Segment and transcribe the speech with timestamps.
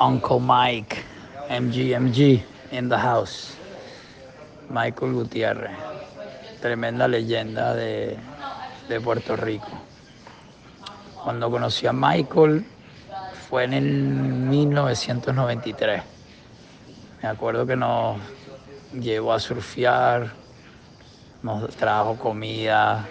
[0.00, 1.04] Uncle Mike,
[1.50, 3.54] MGMG, in the house.
[4.70, 5.76] Michael Gutiérrez,
[6.60, 8.16] tremenda leyenda de,
[8.88, 9.68] de Puerto Rico.
[11.24, 12.64] Cuando conocí a Michael
[13.48, 16.02] fue en el 1993.
[17.22, 18.18] Me acuerdo que nos
[18.92, 20.30] llevó a surfear,
[21.42, 23.06] nos trajo comida,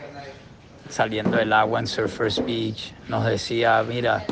[0.90, 4.24] saliendo del agua en Surfers Beach, nos decía, mira,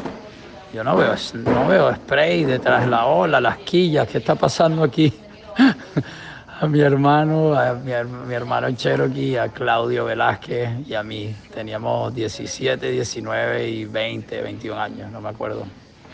[0.75, 4.83] yo no veo, no veo spray detrás de la ola, las quillas, ¿qué está pasando
[4.83, 5.13] aquí?
[6.59, 7.93] a mi hermano, a mi,
[8.27, 11.33] mi, hermano Cherokee, a Claudio Velázquez y a mí.
[11.53, 15.65] Teníamos 17, 19 y 20, 21 años, no me acuerdo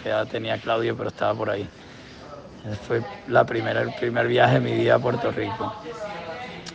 [0.04, 1.68] qué edad tenía Claudio, pero estaba por ahí.
[2.88, 5.74] Fue la primera, el primer viaje de mi vida a Puerto Rico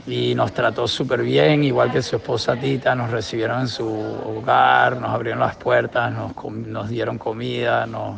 [0.07, 5.01] y nos trató súper bien, igual que su esposa Tita, nos recibieron en su hogar,
[5.01, 6.33] nos abrieron las puertas, nos,
[6.67, 8.17] nos dieron comida, nos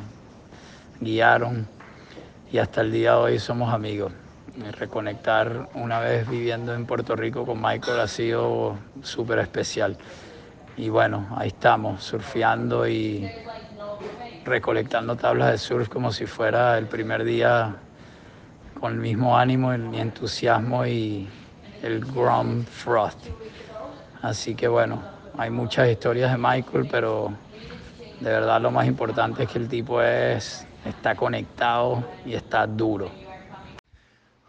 [1.01, 1.67] guiaron
[2.53, 4.13] y hasta el día de hoy somos amigos.
[4.79, 9.97] Reconectar una vez viviendo en Puerto Rico con Michael ha sido súper especial.
[10.77, 13.31] Y bueno, ahí estamos, surfeando y
[14.45, 17.77] recolectando tablas de surf como si fuera el primer día
[18.79, 21.29] con el mismo ánimo y entusiasmo y,
[21.83, 23.27] el Grom Frost.
[24.23, 25.01] Así que bueno,
[25.37, 27.33] hay muchas historias de Michael, pero
[28.21, 33.11] de verdad lo más importante es que el tipo es, está conectado y está duro.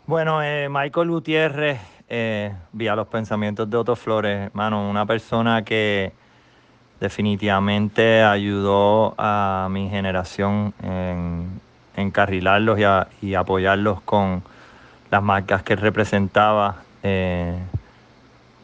[0.05, 6.11] Bueno, eh, Michael Gutiérrez, eh, vía los pensamientos de Otto Flores, hermano, una persona que
[6.99, 11.61] definitivamente ayudó a mi generación en
[11.95, 12.79] encarrilarlos
[13.21, 14.41] y, apoyarlos con
[15.11, 17.57] las marcas que representaba eh,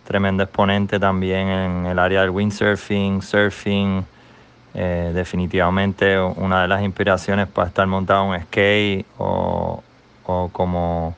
[0.06, 4.06] tremendo exponente también en el área del windsurfing, surfing.
[4.78, 9.82] Eh, definitivamente una de las inspiraciones para estar montado en skate o,
[10.24, 11.16] como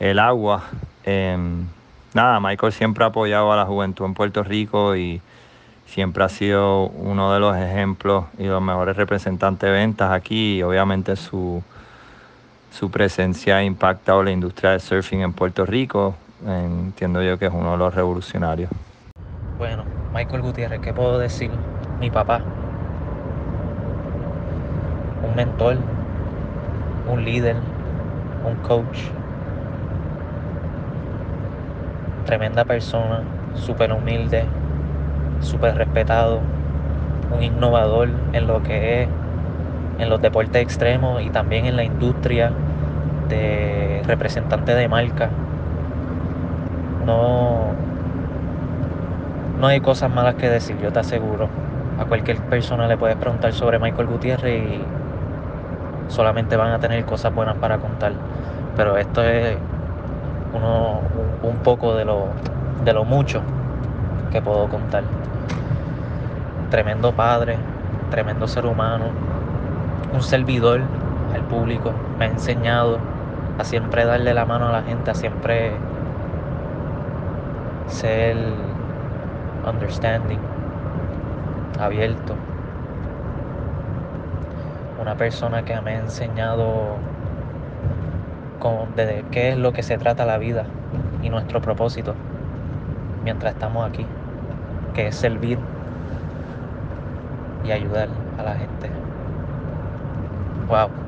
[0.00, 0.64] el agua.
[1.04, 1.66] Em,
[2.14, 5.20] nada, Michael siempre ha apoyado a la juventud en Puerto Rico y
[5.86, 10.62] siempre ha sido uno de los ejemplos y los mejores representantes de ventas aquí y
[10.62, 11.62] obviamente su,
[12.70, 16.14] su presencia ha impactado la industria del surfing en Puerto Rico.
[16.46, 18.70] Entiendo yo que es uno de los revolucionarios.
[19.58, 21.50] Bueno, Michael Gutiérrez, ¿qué puedo decir?
[22.00, 22.40] Mi papá.
[25.22, 25.76] Un mentor,
[27.08, 27.56] un líder,
[28.44, 28.98] un coach.
[32.26, 33.22] Tremenda persona,
[33.54, 34.44] súper humilde,
[35.40, 36.40] súper respetado,
[37.34, 39.08] un innovador en lo que es
[39.98, 42.50] en los deportes extremos y también en la industria
[43.28, 45.30] de representante de marca.
[47.06, 47.72] No,
[49.60, 51.48] no hay cosas malas que decir, yo te aseguro.
[51.98, 54.84] A cualquier persona le puedes preguntar sobre Michael Gutiérrez y
[56.08, 58.12] solamente van a tener cosas buenas para contar.
[58.76, 59.56] Pero esto es
[60.52, 61.00] uno,
[61.42, 62.26] un poco de lo,
[62.84, 63.42] de lo mucho
[64.30, 65.04] que puedo contar.
[66.70, 67.56] Tremendo padre,
[68.10, 69.04] tremendo ser humano,
[70.12, 70.80] un servidor
[71.34, 72.98] al público, me ha enseñado
[73.58, 75.72] a siempre darle la mano a la gente, a siempre
[77.88, 78.36] ser
[79.66, 80.38] understanding,
[81.80, 82.34] abierto.
[85.00, 86.96] Una persona que me ha enseñado
[88.60, 90.66] con, de qué es lo que se trata la vida
[91.22, 92.14] y nuestro propósito
[93.24, 94.06] mientras estamos aquí,
[94.94, 95.58] que es servir
[97.64, 98.90] y ayudar a la gente.
[100.68, 101.01] Wow.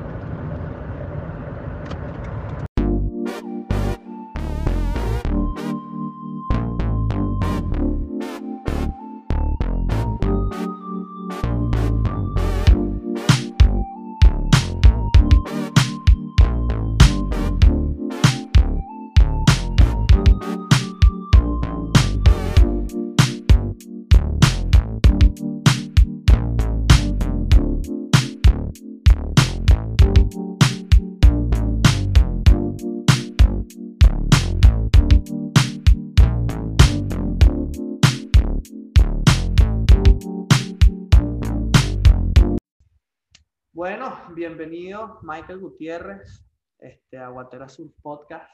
[44.35, 46.45] Bienvenido Michael Gutiérrez
[46.79, 48.51] este, a Guatera Sur Podcast.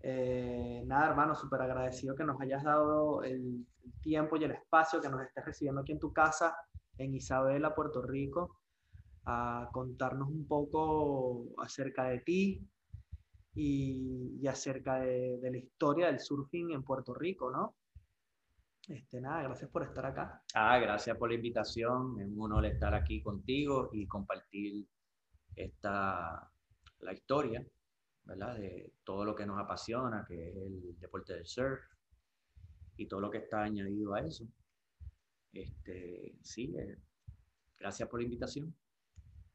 [0.00, 3.66] Eh, nada, hermano, súper agradecido que nos hayas dado el,
[4.00, 6.56] tiempo y el espacio que nos estés recibiendo aquí en tu casa,
[6.96, 8.62] en Isabela, Puerto Rico,
[9.26, 12.66] a contarnos un poco acerca de ti
[13.54, 17.74] y, acerca de, de, la historia del surfing en Puerto Rico, ¿no?
[18.90, 20.42] Este, nada, gracias por estar acá.
[20.52, 22.20] Ah, gracias por la invitación.
[22.20, 24.84] Es un honor estar aquí contigo y compartir
[25.54, 26.50] está
[26.98, 27.64] la historia,
[28.24, 28.56] ¿verdad?
[28.56, 31.80] De todo lo que nos apasiona, que es el deporte del surf
[32.96, 34.44] y todo lo que está añadido a eso.
[35.52, 36.98] Este, sí, eh,
[37.78, 38.74] gracias por la invitación.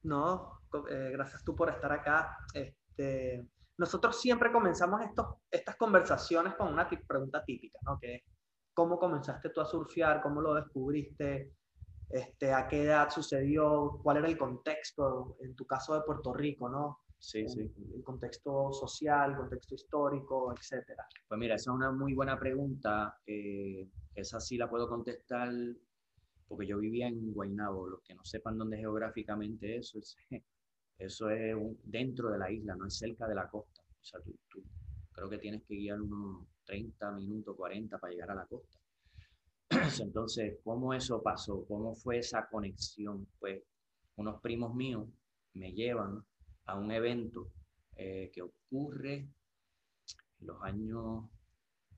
[0.04, 2.38] No, eh, gracias tú por estar acá.
[2.54, 3.46] Este,
[3.78, 8.00] nosotros siempre comenzamos estos, estas conversaciones con una pregunta típica, ¿no?
[8.00, 8.24] Que
[8.75, 10.22] ¿cómo comenzaste tú a surfear?
[10.22, 11.56] ¿Cómo lo descubriste?
[12.10, 14.00] Este, ¿A qué edad sucedió?
[14.04, 17.00] ¿Cuál era el contexto, en tu caso de Puerto Rico, ¿no?
[17.18, 17.74] Sí, sí.
[17.95, 21.07] El contexto social, contexto histórico, etcétera.
[21.27, 23.19] Pues mira, esa es una muy buena pregunta.
[23.25, 25.51] eh, esa sí la puedo contestar
[26.48, 27.88] porque yo vivía en Guaynabo.
[27.88, 30.16] Los que no sepan dónde geográficamente eso es,
[30.98, 33.81] eso es un- dentro de la isla, no es cerca de la costa.
[33.81, 34.63] O sea, tú, tú
[35.12, 38.78] creo que tienes que guiar unos 30 minutos, 40 para llegar a la costa.
[40.02, 41.66] Entonces, ¿cómo eso pasó?
[41.68, 43.28] ¿Cómo fue esa conexión?
[43.40, 43.64] Pues
[44.18, 45.08] unos primos míos
[45.54, 46.24] me llevan
[46.66, 47.52] a un evento
[47.96, 49.28] eh, que ocurre
[50.40, 51.26] en los años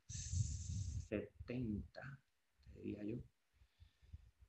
[0.08, 2.20] 70,
[2.74, 3.18] te diría yo.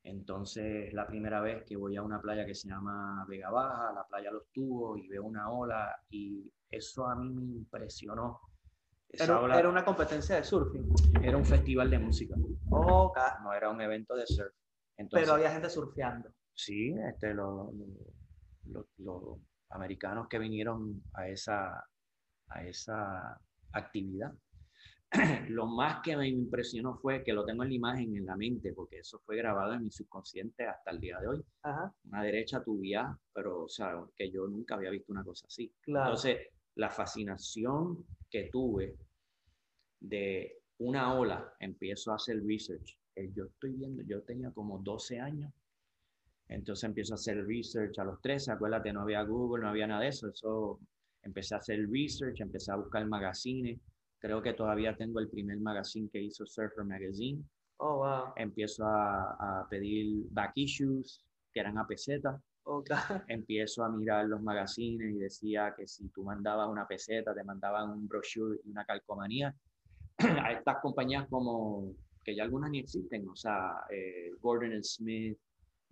[0.03, 4.07] Entonces, la primera vez que voy a una playa que se llama Vega Baja, la
[4.07, 8.39] playa Los Tubos, y veo una ola, y eso a mí me impresionó.
[9.11, 10.93] Era, ola- era una competencia de surfing.
[11.23, 12.35] era un festival de música,
[12.69, 13.17] Ok.
[13.43, 14.53] no era un evento de surf.
[14.97, 16.31] Entonces, Pero había gente surfeando.
[16.53, 17.73] Sí, este, los,
[18.65, 19.39] los- los
[19.71, 21.87] americanos que vinieron a esa,
[22.49, 23.39] a esa
[23.71, 24.33] actividad.
[25.49, 28.73] Lo más que me impresionó fue que lo tengo en la imagen, en la mente,
[28.73, 31.43] porque eso fue grabado en mi subconsciente hasta el día de hoy.
[31.63, 35.73] Ajá, Una derecha tubia, pero, o sea, que yo nunca había visto una cosa así.
[35.81, 36.09] claro.
[36.09, 36.37] Entonces,
[36.75, 38.95] la fascinación que tuve
[39.99, 42.97] de una ola, empiezo a hacer research.
[43.15, 45.51] Eh, Yo estoy viendo, yo tenía como 12 años,
[46.47, 50.01] entonces empiezo a hacer research a los 13, acuérdate, no había Google, no había nada
[50.01, 50.79] de eso, eso
[51.21, 53.79] empecé a hacer research, empecé a buscar magazines,
[54.19, 57.43] creo que todavía tengo el primer magazine que hizo Surfer Magazine,
[57.77, 58.33] oh, wow.
[58.35, 61.23] empiezo a, a pedir back issues,
[61.53, 62.89] que eran a peseta, Ok.
[63.27, 67.89] empiezo a mirar los magazines y decía que si tú mandabas una peseta, te mandaban
[67.89, 69.55] un brochure y una calcomanía.
[70.19, 75.37] a estas compañías como, que ya algunas ni existen, o sea, eh, Gordon Smith,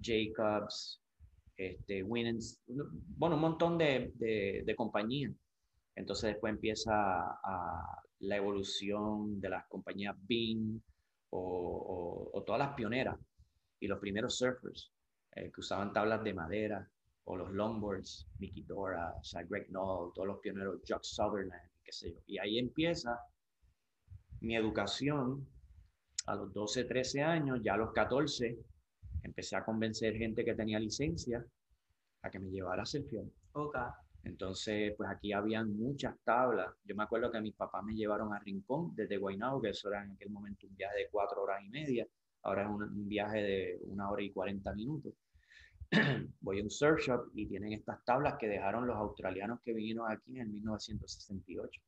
[0.01, 1.01] Jacobs,
[1.55, 5.33] este, Winans, bueno, un montón de, de, de compañías.
[5.95, 10.81] Entonces después empieza a, la evolución de las compañías Bing
[11.29, 13.17] o, o- o todas las pioneras
[13.79, 14.91] y los primeros surfers
[15.37, 16.89] eh, que usaban tablas de madera
[17.25, 21.91] o los longboards, Mickey Dora, o sea, Greg Knoll, todos los pioneros, Chuck Sutherland, qué
[21.91, 22.19] sé yo.
[22.25, 23.19] Y ahí empieza
[24.39, 25.45] mi educación
[26.25, 28.57] a los 12, 13 años, ya a los 14,
[29.23, 31.45] empecé a convencer gente que tenía licencia
[32.23, 33.25] a que me llevara a surfear.
[33.53, 33.77] Ok.
[34.23, 36.73] Entonces, pues aquí habían muchas tablas.
[36.83, 40.03] Yo me acuerdo que mis papás me llevaron a Rincón desde Guaynabo, que eso era
[40.03, 42.07] en aquel momento un viaje de cuatro horas y media.
[42.41, 45.13] Ahora es un, un viaje de una hora y cuarenta minutos.
[46.41, 50.11] Voy a un surf shop y tienen estas tablas que dejaron los australianos que vinieron
[50.11, 51.81] aquí en el 1968.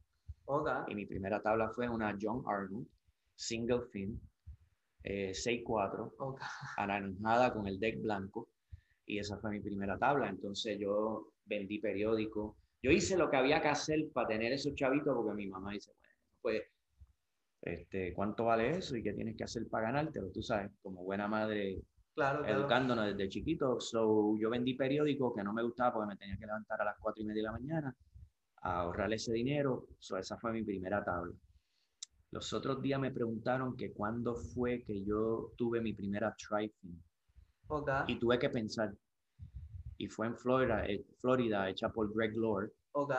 [0.46, 0.70] Ok.
[0.88, 2.88] Y mi primera tabla fue una John Arnold,
[3.36, 4.20] single fin,
[5.04, 6.42] eh, 6'4", Ok.
[6.78, 8.50] anaranjada con el deck blanco
[9.06, 10.30] y esa fue mi primera tabla.
[10.30, 12.58] Entonces yo vendí periódico.
[12.82, 15.92] Yo hice lo que había que hacer para tener esos chavitos porque mi mamá dice,
[16.42, 16.64] bueno, pues,
[17.62, 20.30] este, ¿cuánto vale eso y qué tienes que hacer para ganártelo?
[20.32, 21.82] Tú sabes, como buena madre
[22.20, 22.60] Claro, claro.
[22.60, 23.80] educándonos desde chiquito.
[23.80, 26.98] So, yo vendí periódico que no me gustaba porque me tenía que levantar a las
[27.00, 27.96] cuatro y media de la mañana
[28.64, 29.86] a ahorrar ese dinero.
[30.00, 31.34] So, esa fue mi primera tabla.
[32.32, 37.02] Los otros días me preguntaron que cuándo fue que yo tuve mi primera trifling
[37.68, 37.90] Ok.
[38.08, 38.94] y tuve que pensar.
[39.98, 43.14] Y fue en Florida, eh, Florida hecha por Greg Lord Ok.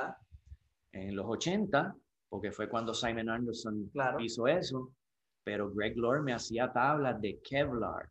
[0.92, 1.96] en los 80,
[2.28, 4.20] porque fue cuando Simon Anderson Claro.
[4.20, 4.92] hizo eso,
[5.42, 8.10] pero Greg Lord me hacía tablas de Kevlar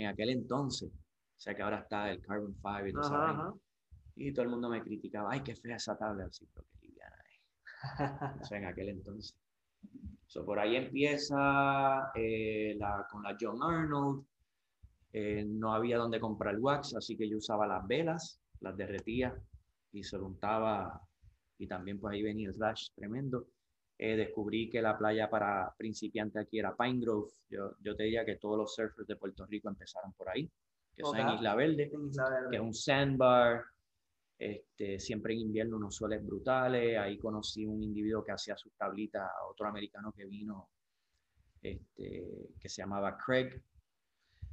[0.00, 0.90] en aquel entonces.
[0.90, 3.54] O sea que ahora está el Carbon Fiber y esa Ajá, ajá.
[4.16, 6.26] Y todo el mundo me criticaba, ay, qué fea esa tabla.
[6.26, 8.42] Así, pero qué liviana es.
[8.42, 9.34] O sea, en aquel entonces.
[10.26, 14.24] So, por ahí empieza eh, la, con la John Arnold.
[15.12, 19.34] Eh, no había donde comprar wax, así que yo usaba las velas, las derretía
[19.92, 21.00] y se lo untaba.
[21.58, 23.46] Y también pues ahí venía el slash tremendo.
[24.02, 27.32] Eh, descubrí que la playa para principiantes aquí era Pine Grove.
[27.50, 30.50] Yo, yo te diría que todos los surfers de Puerto Rico empezaron por ahí,
[30.96, 31.28] que son en.
[31.28, 32.48] Isla Verde En Isla Verde.
[32.48, 33.62] que es un sandbar.
[34.38, 36.96] Este, siempre en invierno unos soles brutales.
[36.96, 40.70] Ahí conocí un individuo que hacía sus tablitas, otro americano que vino,
[41.60, 43.50] este, que se llamaba Craig.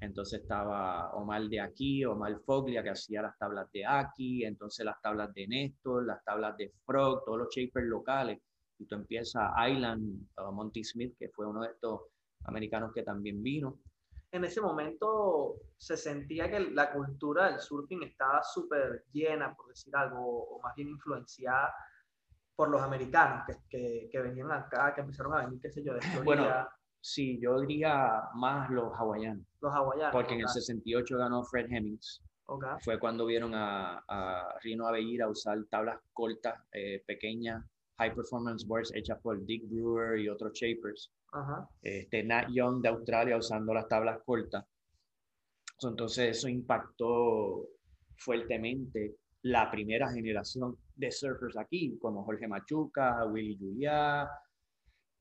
[0.02, 5.02] Entonces estaba Omar de aquí, Omar Foglia, que hacía las tablas de aquí, entonces las
[5.02, 8.42] tablas de Néstor, las tablas de Frog, todos los shapers locales.
[8.80, 12.02] Y tú empiezas Island, uh, Monty Smith, que fue uno de estos
[12.46, 13.80] americanos que también vino.
[14.32, 19.96] En ese momento se sentía que la cultura del surfing estaba súper llena, por decir
[19.96, 21.74] algo, o más bien influenciada
[22.56, 25.94] por los americanos que, que, que venían acá, que empezaron a venir, qué sé yo,
[25.94, 26.24] de Florida.
[26.24, 26.68] Bueno,
[27.02, 29.46] Sí, yo diría más los hawaianos.
[29.62, 30.12] Los hawaianos.
[30.12, 32.22] Porque en el ok, 68 ganó Fred Hemmings.
[32.48, 37.64] ok, Fue cuando vieron a, a Rino Avellir usar tablas cortas, eh, pequeñas,
[37.98, 41.12] high performance boards hechas por Dick Brewer y otros shapers.
[41.32, 41.68] Ajá.
[41.82, 44.66] Este, Nat Young de Australia usando las tablas cortas.
[45.82, 47.68] Entonces eso impactó
[48.18, 54.28] fuertemente la primera generación de surfers aquí, como Jorge Machuca, Willy Juliá,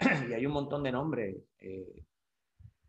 [0.28, 2.02] y hay un montón de nombres eh,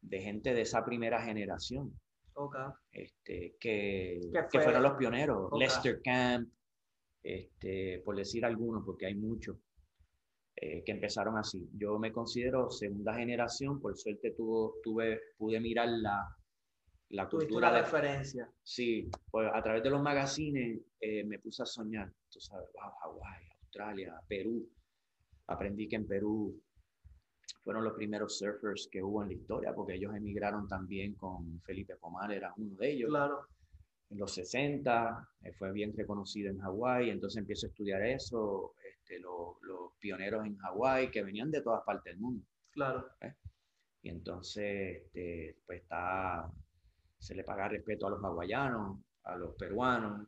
[0.02, 1.92] de gente de esa primera generación
[2.34, 2.56] ok.
[2.92, 5.48] este, que, Que que fue- fueron los pioneros.
[5.52, 5.60] Ok.
[5.60, 6.50] Lester Camp,
[7.22, 9.58] este, por decir algunos, porque hay muchos
[10.60, 11.70] eh, que empezaron así.
[11.74, 16.36] Yo me considero segunda generación, por suerte tuvo, tuve, pude mirar la,
[17.10, 18.50] la cultura de, referencia.
[18.64, 22.92] Sí, pues a través de los magazines eh, me puse a soñar, tú sabes, wow,
[23.02, 24.68] Hawái, Australia, Perú.
[25.46, 26.60] Aprendí que en Perú
[27.64, 31.98] fueron los primeros surfers que hubo en la historia, porque ellos emigraron también con Felipe
[31.98, 33.10] Pomar, era uno de ellos.
[33.10, 33.46] Claro.
[34.10, 38.74] En los 60, eh, fue bien reconocido en Hawái, entonces empiezo a estudiar eso,
[39.08, 42.44] este, lo- los pioneros en Hawái que venían de todas partes del mundo.
[42.72, 43.08] Claro.
[44.02, 46.52] Y entonces, este, pues está,
[47.18, 50.28] se le paga respeto a los hawaianos, a los peruanos,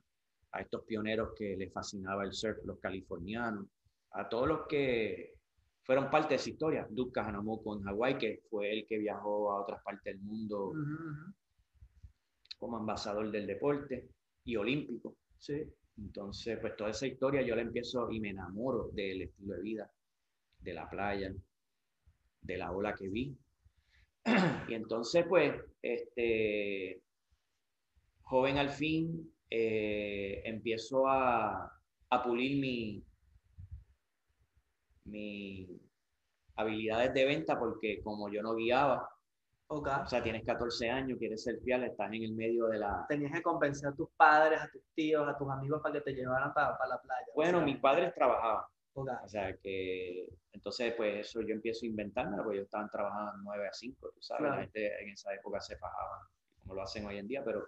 [0.51, 3.67] a estos pioneros que les fascinaba el surf, los californianos,
[4.11, 5.35] a todos los que
[5.83, 6.87] fueron parte de esa historia.
[6.89, 10.79] Duke Kahanamoku en Hawái, que fue el que viajó a otras partes del mundo Ujú,
[10.79, 11.33] ujú.
[12.57, 14.09] como ambasador del deporte
[14.45, 15.15] y olímpico.
[15.37, 15.63] Sí.
[15.99, 19.91] Entonces, pues toda esa historia yo la empiezo y me enamoro del estilo de vida,
[20.59, 21.33] de la playa,
[22.41, 23.37] de la ola que vi.
[24.69, 27.01] Y entonces, pues, este,
[28.21, 31.75] joven al fin, eh, empiezo a,
[32.23, 33.03] pulir mi,
[35.05, 35.67] mi
[36.55, 39.07] habilidades de venta porque como yo no guiaba,
[39.71, 39.87] Ok.
[40.03, 43.31] o sea, tienes 14 años, quieres ser fiel, estás en el medio de la, Tenías
[43.31, 46.53] que convencer a tus padres, a tus tíos, a tus amigos para que te llevaran
[46.53, 47.25] para, la playa.
[47.35, 47.81] Bueno, mis básicamente.
[47.81, 49.09] padres trabajaban, Ok.
[49.23, 53.67] o sea que entonces pues eso yo empiezo a inventarme, porque ellos estaban trabajando 9
[53.67, 54.55] a 5, tú sabes, Claro.
[54.55, 56.19] la gente en esa época se fajaban,
[56.61, 57.63] como lo hacen hoy en día, pero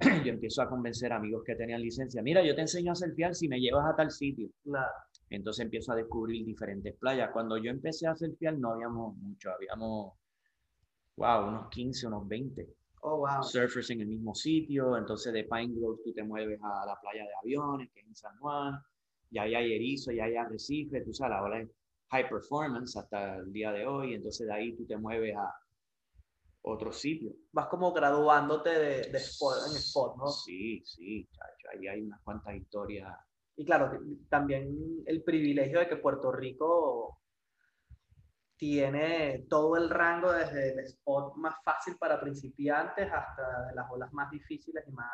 [0.26, 3.34] yo empiezo a convencer a amigos que tenían licencia, mira, yo te enseño a surfear
[3.34, 4.48] si me llevas a tal sitio.
[4.64, 4.92] Claro.
[5.30, 7.30] Entonces empiezo a descubrir diferentes playas.
[7.32, 10.12] Cuando yo empecé a surfear no habíamos mucho, habíamos,
[11.16, 12.68] wow, unos 15, unos 20
[13.04, 13.42] Oh, wow.
[13.42, 17.24] surfers en el mismo sitio, entonces de Pine Grove tú te mueves a la playa
[17.24, 18.80] de aviones, que es en San Juan,
[19.30, 21.68] y ahí hay erizo, y ahí hay arrecife, tú sabes, ahora es
[22.10, 25.52] high performance hasta el día de hoy, entonces de ahí tú te mueves a
[26.62, 27.32] otro sitio.
[27.52, 30.28] Vas como graduándote de, de spot, en spot, ¿no?
[30.28, 33.12] Sí, sí, chacho, ahí hay unas cuantas historias.
[33.56, 37.21] Y claro, también el privilegio de que Puerto Rico
[38.66, 44.12] tiene todo el rango desde el spot más fácil para principiantes hasta de las olas
[44.12, 45.10] más difíciles y más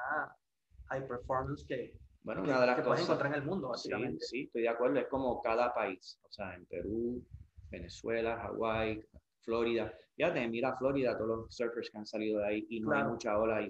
[0.91, 3.09] high performance que, Bueno, una de las que puedes cosas...
[3.17, 4.23] encontrar en el mundo, Sí, básicamente.
[4.27, 7.25] sí, estoy de acuerdo, es como cada país, o sea, en Perú,
[7.71, 9.03] Venezuela, Hawái,
[9.41, 9.95] Florida.
[10.15, 13.07] Fíjate, mira Florida, todos los surfers que han salido de ahí y no Claro.
[13.07, 13.69] hay mucha ola y,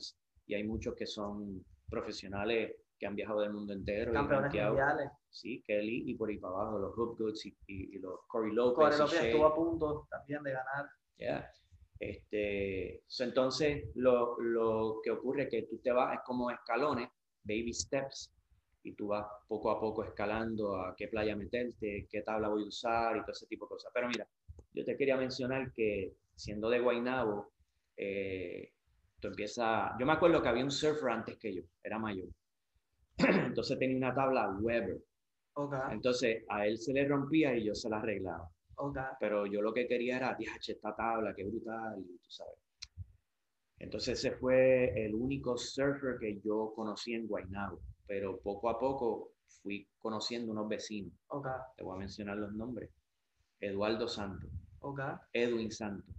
[0.48, 4.10] y hay muchos que son profesionales que han viajado del mundo entero.
[4.10, 4.68] y Campeones rankeado.
[4.74, 5.10] mundiales.
[5.30, 8.52] Sí, Kelly y por ahí para abajo, los Hoop Goods y, y- y los Corey
[8.52, 8.74] Lopez.
[8.76, 10.86] Corey y Lopez estuvo a punto también de ganar.
[11.16, 11.50] Yeah.
[12.00, 17.08] Este, so, entonces, lo, lo que ocurre es que tú te vas, es como escalones,
[17.42, 18.32] baby steps,
[18.84, 22.68] y tú vas poco a poco escalando a qué playa meterte, qué tabla voy a
[22.68, 23.90] usar y todo ese tipo de cosas.
[23.92, 24.26] Pero mira,
[24.72, 27.52] yo te quería mencionar que siendo de Guaynabo,
[27.96, 28.72] eh,
[29.20, 32.28] tú empiezas, yo me acuerdo que había un surfer antes que yo, era mayor.
[33.18, 34.98] Entonces tenía una tabla Weber.
[35.54, 38.98] Ok, Entonces a él se le rompía y yo se la arreglaba ok.
[39.18, 42.58] pero yo lo que quería era, diache, esta tabla, qué brutal, y tú sabes.
[43.78, 49.32] Entonces ese fue el único surfer que yo conocí en Guaynabo, pero poco a poco
[49.62, 51.46] fui conociendo unos vecinos, Ok,
[51.76, 52.90] te voy a mencionar los nombres,
[53.60, 55.00] Eduardo Santos, ok,
[55.32, 56.14] Edwin Santos,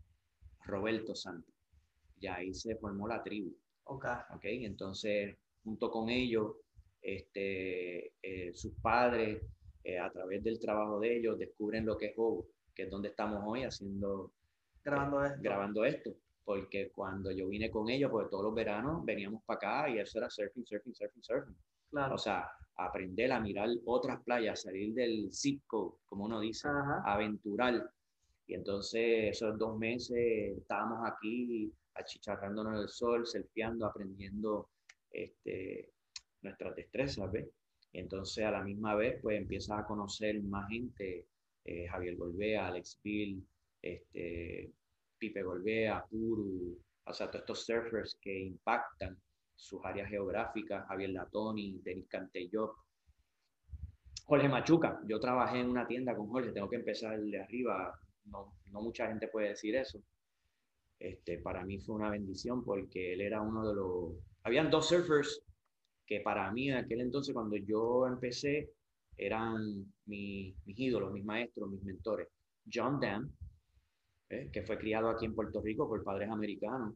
[0.66, 1.54] Roberto Santos,
[2.20, 4.06] y ahí se formó la tribu, ok.
[4.36, 4.44] ¿ok?
[4.46, 6.54] Entonces, junto con ellos,
[7.02, 9.42] este, eh, sus padres,
[9.84, 13.10] eh, a través del trabajo de ellos, descubren lo que es Hobo, que es donde
[13.10, 14.32] estamos hoy haciendo
[14.84, 15.38] Grabando esto.
[15.42, 16.12] grabando esto.
[16.44, 20.18] porque cuando yo vine con ellos, pues todos los veranos veníamos para acá y eso
[20.18, 21.56] era surfing, surfing, surfing, surfing.
[21.92, 22.16] Claro.
[22.16, 25.30] O sea, aprender a mirar otras playas, salir del
[25.68, 27.04] code, como uno dice, Ajá.
[27.06, 27.92] aventurar.
[28.48, 34.70] Y entonces esos dos meses estábamos aquí achicharrándonos en el sol, surfeando, aprendiendo
[35.12, 35.92] este,
[36.42, 37.48] nuestras destrezas, ¿ves?
[37.94, 41.26] Entonces a la misma vez pues empiezas a conocer más gente,
[41.66, 43.46] eh, Javier Golbea, Alex Bill,
[43.82, 44.72] este,
[45.18, 49.18] Pipe Golbea, Puru, o sea, todos estos surfers que impactan
[49.56, 52.76] sus áreas geográficas, Javier Latoni, Denis Cantelló,
[54.26, 55.02] Jorge Machuca.
[55.08, 59.08] Yo trabajé en una tienda con Jorge, tengo que empezar de arriba, no, no mucha
[59.08, 60.00] gente puede decir eso.
[61.00, 64.14] Este, para mí fue una bendición porque él era uno de los...
[64.44, 65.42] Habían dos surfers
[66.10, 68.72] que para mí en aquel entonces, cuando yo empecé,
[69.16, 72.28] eran mi- mis ídolos, mis maestros, mis mentores.
[72.72, 73.32] John Dam,
[74.30, 74.50] ¿eh?
[74.52, 76.96] que fue criado aquí en Puerto Rico por padres americanos,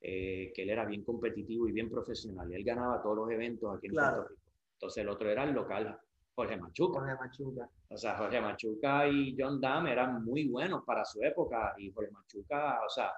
[0.00, 2.50] eh, que él era bien competitivo y bien profesional.
[2.50, 4.16] Y él ganaba todos los eventos aquí en Claro.
[4.16, 4.50] Puerto Rico.
[4.74, 5.98] Entonces el otro era el local,
[6.34, 7.00] Jorge Machuca.
[7.00, 7.68] Jorge Machuca.
[7.90, 12.12] O sea, Jorge Machuca y John Dam eran muy buenos para su época y Jorge
[12.12, 13.10] Machuca, o sea,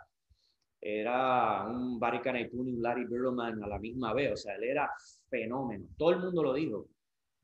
[0.81, 4.91] era un Barry Canapuni, un Larry Birleman a la misma vez, o sea, él era
[5.29, 6.89] fenómeno, todo el mundo lo dijo.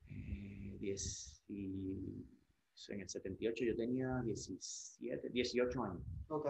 [0.08, 2.24] eh, 10 y
[2.90, 6.02] en el 78 yo tenía 17, 18 años.
[6.28, 6.48] Ok.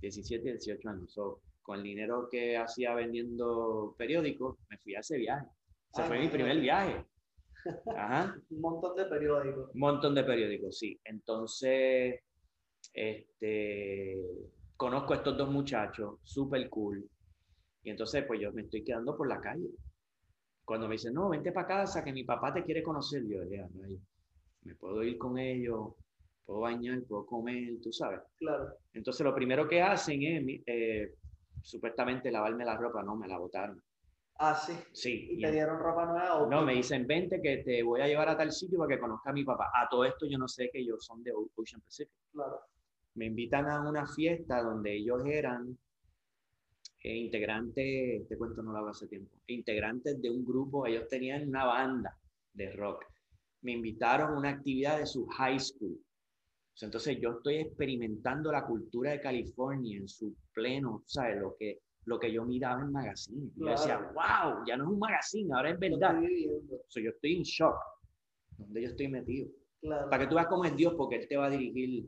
[0.00, 1.12] 17, 18 años.
[1.12, 5.46] So, con el dinero que hacía vendiendo periódicos, me fui a ese viaje.
[5.92, 7.04] Ese Ay, fue mi primer viaje.
[7.96, 8.36] Ajá.
[8.50, 9.70] Un montón de periódicos.
[9.74, 10.98] Un montón de periódicos, sí.
[11.04, 12.20] Entonces,
[12.92, 14.16] este,
[14.76, 17.08] conozco a estos dos muchachos, súper cool.
[17.82, 19.70] Y entonces, pues yo me estoy quedando por la calle.
[20.64, 23.68] Cuando me dicen, no, vente para casa, que mi papá te quiere conocer, yo, ya,
[23.80, 24.00] rayos,
[24.62, 25.94] me puedo ir con ellos,
[26.44, 28.20] puedo bañar, puedo comer, tú sabes.
[28.36, 28.74] Claro.
[28.92, 31.14] Entonces lo primero que hacen es eh,
[31.62, 33.82] supuestamente lavarme la ropa, no, me la botaron.
[34.42, 34.72] Ah, sí.
[34.92, 35.28] Sí.
[35.32, 38.28] ¿Y y te dieron ropa nueva no, me dicen, vente que te voy a llevar
[38.30, 39.70] a tal sitio para que conozca a mi papá.
[39.74, 42.12] A todo esto yo no sé que ellos son de Ocean Pacific.
[42.32, 42.60] Claro.
[43.14, 45.76] Me invitan a una fiesta donde ellos eran
[47.02, 51.48] eh, integrantes, te cuento, no lo hago hace tiempo, integrantes de un grupo, ellos tenían
[51.48, 52.16] una banda
[52.52, 53.04] de rock.
[53.62, 55.98] Me invitaron a una actividad de su high school.
[56.82, 61.38] Entonces yo estoy experimentando la cultura de California en su pleno, ¿sabes?
[61.38, 63.50] Lo que, lo que yo miraba en magazine.
[63.56, 66.14] Yo decía, wow, ya no es un magazine, ahora es verdad.
[66.14, 66.74] estoy viviendo.
[66.76, 67.76] O sea, yo estoy en shock,
[68.56, 69.48] donde yo estoy metido.
[69.82, 70.08] Claro.
[70.08, 72.06] Para que tú veas cómo es Dios, porque Él te va a dirigir.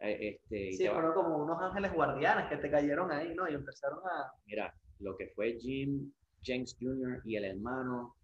[0.00, 3.46] eh, este, Sí, te va- pero como unos ángeles guardianes que te cayeron ahí, ¿no?
[3.50, 4.32] Y empezaron a...
[4.46, 6.10] Mira, lo que fue Jim
[6.42, 7.20] Jenks Jr.
[7.24, 8.14] y el hermano,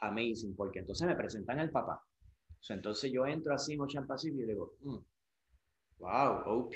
[0.00, 2.02] amazing, porque entonces me presentan al papá.
[2.60, 4.98] O sea, entonces yo entro así en Ocean Pacific y digo, mm,
[5.98, 6.74] wow, OP.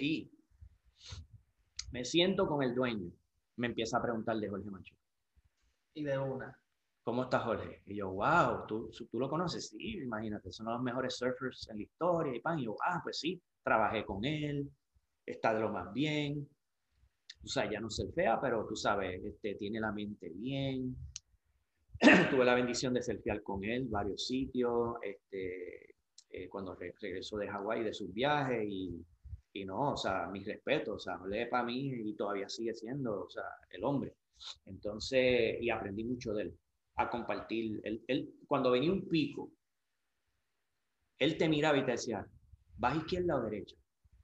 [1.93, 3.11] Me siento con el dueño.
[3.57, 4.95] Me empieza a preguntar de Jorge Macho.
[5.95, 6.59] Y de una.
[7.05, 7.83] ¿Cómo está Jorge?
[7.87, 9.69] Y yo, wow, ¿tú, ¿tú lo conoces?
[9.69, 12.35] Sí, imagínate, son los mejores surfers en la historia.
[12.35, 14.71] Y, pan, y yo, ah, pues sí, trabajé con él,
[15.27, 16.49] está de lo más bien.
[17.45, 20.97] O sea, ya no surfea, pero tú sabes, este, tiene la mente bien.
[22.31, 25.95] Tuve la bendición de surfear con él varios sitios, este,
[26.31, 29.05] eh, cuando re- regresó de Hawái de sus viajes y,
[29.53, 33.25] y no, o sea, mis respetos, o sea, Jorge para mí y todavía sigue siendo,
[33.25, 34.15] o sea, el hombre.
[34.67, 36.59] Entonces, y aprendí mucho de él,
[36.97, 37.81] a compartir.
[37.85, 39.53] Él, él, cuando venía un pico,
[41.19, 42.27] él te miraba y te decía,
[42.77, 43.77] ¿vas izquierda o derecha?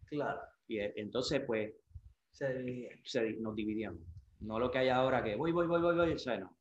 [0.06, 0.40] Claro.
[0.68, 1.72] Y eh, entonces, pues,
[2.32, 4.02] Se se- nos dividíamos.
[4.40, 6.56] No lo que hay ahora que voy, voy, voy, voy, voy, o sea, no.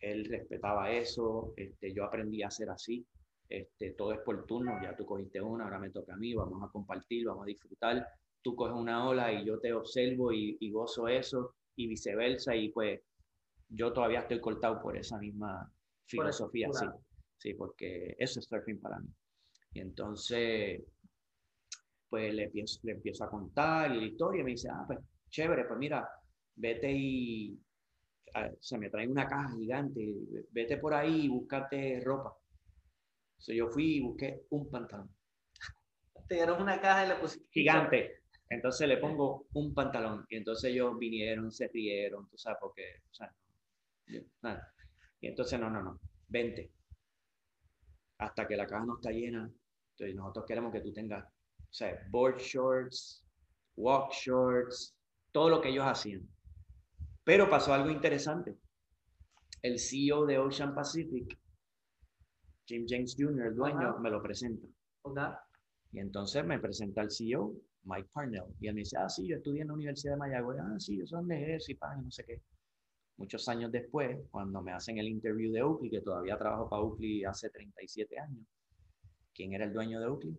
[0.00, 3.06] Él respetaba eso, este, yo aprendí a ser así.
[3.48, 6.62] Este, todo es por turno, ya tú cogiste una, ahora me toca a mí, vamos
[6.62, 8.06] a compartir, vamos a disfrutar.
[8.42, 12.70] Tú coges una ola y yo te observo y, y gozo eso, y viceversa, y
[12.70, 13.00] pues
[13.68, 15.70] yo todavía estoy cortado por esa misma
[16.06, 16.86] filosofía, sí,
[17.36, 19.08] sí, porque eso es surfing para mí.
[19.72, 20.82] Y entonces,
[22.08, 25.64] pues le empiezo, le empiezo a contar la historia y me dice, ah, pues chévere,
[25.64, 26.08] pues mira,
[26.54, 27.58] vete y
[28.36, 30.00] ah, se me trae una caja gigante,
[30.52, 32.36] vete por ahí y búscate ropa.
[33.38, 35.08] So, yo fui y busqué un pantalón
[36.28, 37.46] Te dieron una caja y le pusiste.
[37.50, 38.22] gigante.
[38.48, 43.14] Entonces le pongo un pantalón y entonces ellos vinieron, se rieron, tú sabes, porque, o
[43.14, 43.34] sea,
[44.06, 44.72] yo- nada.
[45.20, 46.72] Y entonces, no, no, no, vente.
[48.18, 49.50] Hasta que la caja no está llena,
[49.92, 53.24] entonces nosotros queremos que tú tengas, o sea, board shorts,
[53.76, 54.94] walk shorts,
[55.32, 56.28] todo lo que ellos hacían.
[57.26, 58.56] Pero pasó algo interesante.
[59.60, 61.36] El CEO de Ocean Pacific,
[62.64, 63.98] Jim James Jr., el dueño, Ajá.
[63.98, 64.64] me lo presenta.
[65.90, 68.44] Y entonces me presenta el CEO, Mike Parnell.
[68.60, 70.60] Y él me dice, ah, sí, yo estudié en la Universidad de Mayagüez.
[70.60, 72.40] Ah, sí, yo soy de eso y pan, y no sé qué.
[73.16, 77.24] Muchos años después, cuando me hacen el interview de Oakley, que todavía trabajo para Oakley
[77.24, 78.46] hace 37 años,
[79.34, 80.38] ¿quién era el dueño de Oakley?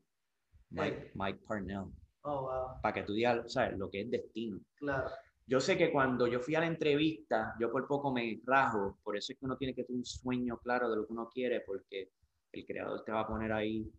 [0.70, 1.92] Mike, Mike Parnell.
[2.22, 2.82] Oh, wow.
[2.82, 3.78] Para que tú digas, ¿sabes?
[3.78, 4.62] Lo que es destino.
[4.76, 5.10] Claro.
[5.50, 9.16] Yo sé que cuando yo fui a la entrevista, yo por poco me rajo, por
[9.16, 11.62] eso es que uno tiene que tener un sueño claro de lo que uno quiere,
[11.62, 12.12] porque
[12.52, 13.90] el creador te va a poner ahí,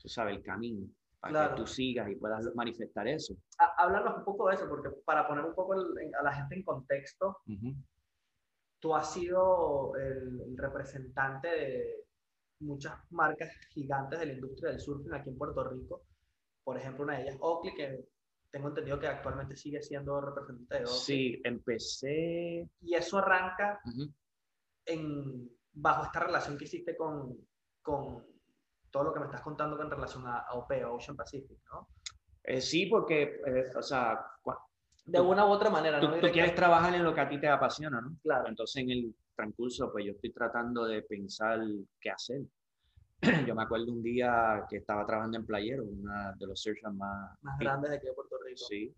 [0.00, 0.88] tú sabes, el camino,
[1.20, 1.54] para Claro.
[1.54, 3.34] que tú sigas y puedas manifestar eso.
[3.58, 6.32] Há- Háblanos un poco de eso, porque para poner un poco el- en- a la
[6.32, 7.74] gente en contexto, Ujú.
[8.80, 12.04] tú has sido el, el representante de
[12.60, 16.04] muchas marcas gigantes de la industria del surfing aquí en Puerto Rico.
[16.64, 18.08] Por ejemplo, una de ellas, Oakley, que
[18.56, 20.86] tengo entendido que actualmente sigue siendo representante de.
[20.86, 22.66] Sí, empecé.
[22.80, 24.10] Y eso arranca ujú.
[24.86, 27.36] en, bajo esta relación que hiciste con,
[27.82, 28.24] con
[28.90, 31.88] todo lo que me estás contando en relación a, a OP, Ocean Pacific, ¿no?
[32.44, 34.24] Eh, sí, porque, eh, o sea,
[35.04, 36.18] De una u otra manera, tú, ¿no?
[36.18, 38.16] tú quieres trabajar en lo que a ti te apasiona, ¿no?
[38.22, 38.48] Claro.
[38.48, 41.60] Entonces, en el transcurso, pues yo estoy tratando de pensar
[42.00, 42.40] qué hacer.
[43.46, 47.34] Yo me acuerdo un día que estaba trabajando en Playero, una de los surfers más,
[47.42, 48.66] más grandes de aquí de Puerto Rico.
[48.68, 48.94] Sí.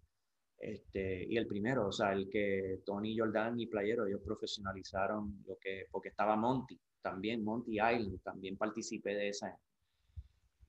[0.58, 5.56] Este, y el primero, o sea, el que Tony Jordan y Playero, ellos profesionalizaron lo
[5.56, 9.56] que, porque estaba Monty, también Monty Island, también participé de esa,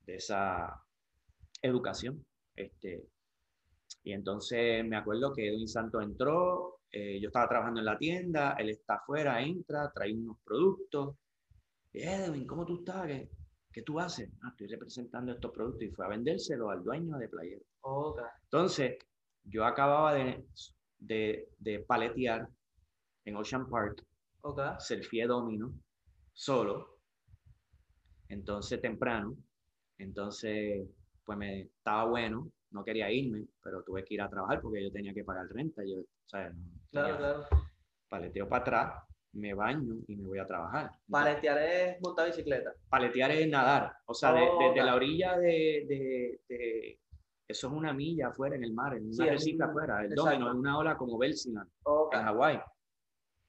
[0.05, 0.79] de esa
[1.61, 2.23] educación.
[2.55, 3.03] Este,
[4.03, 8.55] y entonces me acuerdo que Edwin Santos entró, eh, yo estaba trabajando en la tienda,
[8.59, 11.15] él está afuera, entra, trae unos productos.
[11.93, 13.07] Edwin, ¿cómo tú estás?
[13.07, 13.29] ¿Qué,
[13.71, 14.29] qué tú haces?
[14.41, 17.63] "Ah, estoy representando estos productos y fue a vendérselo al dueño de Playero.
[17.81, 18.19] Ok.
[18.43, 18.97] Entonces,
[19.43, 20.45] yo acababa de,
[20.97, 22.47] de, de paletear
[23.25, 24.03] en Ocean Park,
[24.41, 24.59] Ok.
[24.79, 25.73] selfie domino,
[26.33, 26.99] solo,
[28.27, 29.35] entonces temprano,
[29.97, 30.87] entonces,
[31.25, 34.91] pues me estaba bueno, no quería irme, pero tuve que ir a trabajar porque yo
[34.91, 36.57] tenía que pagar renta, yo, o sea, no
[36.91, 37.47] Claro, claro.
[38.07, 39.03] paleteo para atrás,
[39.33, 40.91] me baño y me voy a trabajar.
[41.09, 42.73] Paletear es montar bicicleta.
[42.89, 44.97] Paletear es nadar, o sea, de- Oh, desde la ok.
[44.97, 46.99] orilla de, de- de-
[47.47, 50.23] eso es una milla afuera en el mar, en una Sí, un- afuera, el exacto.
[50.31, 52.13] domino es una ola como Belsiland, Ok.
[52.15, 52.59] en Hawái.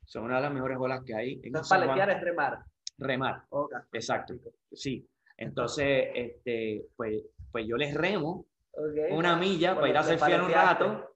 [0.04, 1.32] Son una de las mejores olas que hay.
[1.34, 1.88] En Entonces, San Juan.
[1.90, 2.58] paletear es remar.
[2.98, 3.72] remar, Ok.
[3.92, 4.34] exacto,
[4.72, 5.06] sí.
[5.38, 9.12] Entonces, este, pues, pues yo les remo Ok.
[9.12, 11.09] una milla Bueno, para ir a te surfear un rato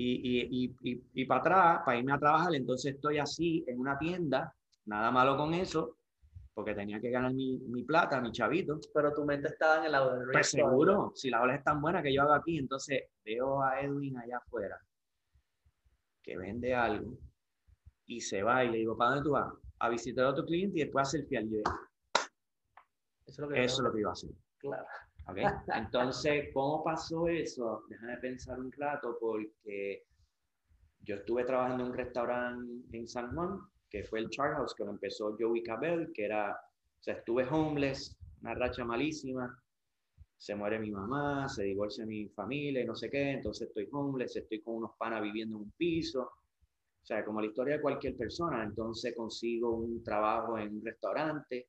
[0.00, 2.54] y, y, y, y, para atrás, para irme a trabajar.
[2.54, 4.54] Entonces estoy así en una tienda,
[4.86, 5.96] nada malo con eso,
[6.54, 8.78] porque tenía que ganar mi, mi plata, mi chavito.
[8.94, 10.70] Pero tu mente estaba en el lado del Pues todavía.
[10.70, 14.16] seguro, si la ola es tan buena que yo hago aquí, entonces veo a Edwin
[14.18, 14.78] allá afuera
[16.22, 17.18] que vende algo
[18.06, 19.52] y se va y le digo, ¿para dónde tú vas?
[19.80, 21.18] A visitar a otro cliente y después a.
[21.18, 21.58] Y yo,
[23.26, 24.30] Eso es lo que eso es lo que iba a hacer.
[24.58, 24.86] Claro.
[25.28, 25.36] ¿Ok?
[25.74, 27.84] Entonces, ¿cómo pasó eso?
[27.88, 30.04] Déjame pensar un rato porque
[31.00, 34.84] yo estuve trabajando en un restaurante en San Juan, que fue el Char House, que
[34.84, 39.62] lo empezó Joey Cabell, que era, o sea, estuve homeless, una racha malísima,
[40.36, 44.36] se muere mi mamá, se divorcia mi familia y no sé qué, entonces estoy homeless,
[44.36, 48.16] estoy con unos panas viviendo en un piso, o sea, como la historia de cualquier
[48.16, 51.68] persona, entonces consigo un trabajo en un restaurante,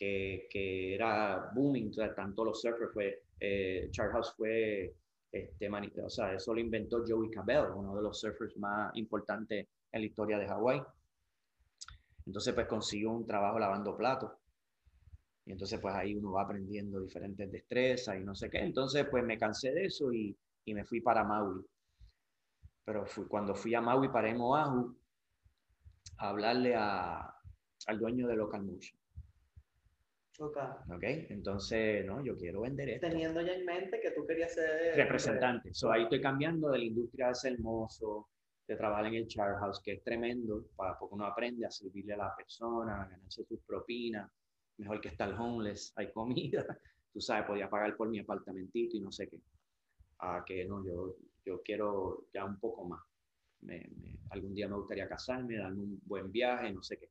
[0.00, 4.96] que, que era booming, o sea, tanto los surfers fue, eh, Charles fue,
[5.30, 5.68] este,
[6.02, 10.06] o sea, eso lo inventó Joey Cabell, uno de los surfers más importantes en la
[10.06, 10.80] historia de Hawái.
[12.24, 14.32] Entonces, pues consiguió un trabajo lavando platos.
[15.44, 18.60] Y entonces, pues ahí uno va aprendiendo diferentes destrezas y no sé qué.
[18.60, 20.34] Entonces, pues me cansé de eso y,
[20.64, 21.62] y me fui para Maui.
[22.86, 24.96] Pero fui, cuando fui a Maui, paré en Oahu
[26.16, 27.34] a hablarle a,
[27.86, 28.98] al dueño de Local Motion.
[30.40, 30.56] Ok.
[30.94, 31.02] ¿Ok?
[31.28, 33.08] Entonces, no, yo quiero vender esto.
[33.08, 35.74] Teniendo ya en mente que tú querías ser Representante.
[35.74, 38.28] So, ahí estoy cambiando de la industria de ser mozo,
[38.66, 42.14] de trabajar en el char house, que es tremendo, para, porque uno aprende a servirle
[42.14, 44.30] a la persona, a ganarse sus propinas.
[44.78, 46.64] Mejor que estar homeless, hay comida.
[47.12, 49.38] Tú sabes, podía pagar por mi apartamentito y no sé qué.
[50.20, 53.02] a que no, yo, yo quiero ya un poco más.
[53.62, 57.08] Me- me- algún día me gustaría casarme, darme un buen viaje, no sé qué.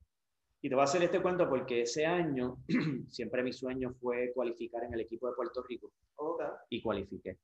[0.61, 2.57] Y te voy a hacer este cuento porque ese año
[3.07, 7.37] siempre mi sueño fue cualificar en el equipo de Puerto Rico Ok, y cualifiqué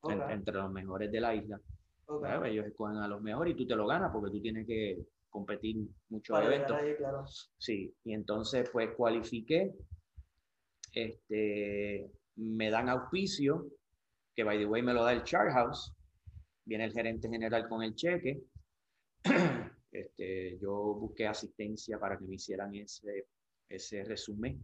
[0.00, 1.60] ok, en- entre los mejores de la isla.
[2.06, 2.20] ok.
[2.20, 4.98] Bueno, ellos escogen a los mejores y tú te lo ganas porque tú tienes que
[5.28, 5.76] competir
[6.08, 6.76] muchos Para eventos.
[6.76, 7.24] ahí, claro.
[7.58, 9.74] Sí, y entonces pues cualifiqué,
[10.92, 13.66] este, me dan auspicio,
[14.34, 15.92] que by the way me lo da el Chart House,
[16.64, 18.42] viene el gerente general con el cheque,
[19.94, 23.28] este, yo busqué asistencia para que me hicieran ese,
[23.68, 24.62] ese resumen.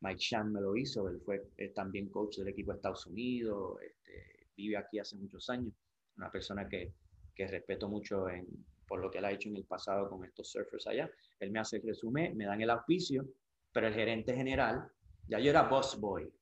[0.00, 3.78] Mike Shan me lo hizo, él fue eh, también coach del equipo de Estados Unidos,
[3.82, 5.74] este, vive aquí hace muchos años,
[6.16, 6.92] una persona que,
[7.34, 8.46] que respeto mucho en,
[8.86, 11.10] por lo que él ha hecho en el pasado con estos surfers allá.
[11.40, 13.26] Él me hace el resumen, me dan el auspicio,
[13.72, 14.88] pero el gerente general,
[15.26, 16.32] ya yo era boss boy,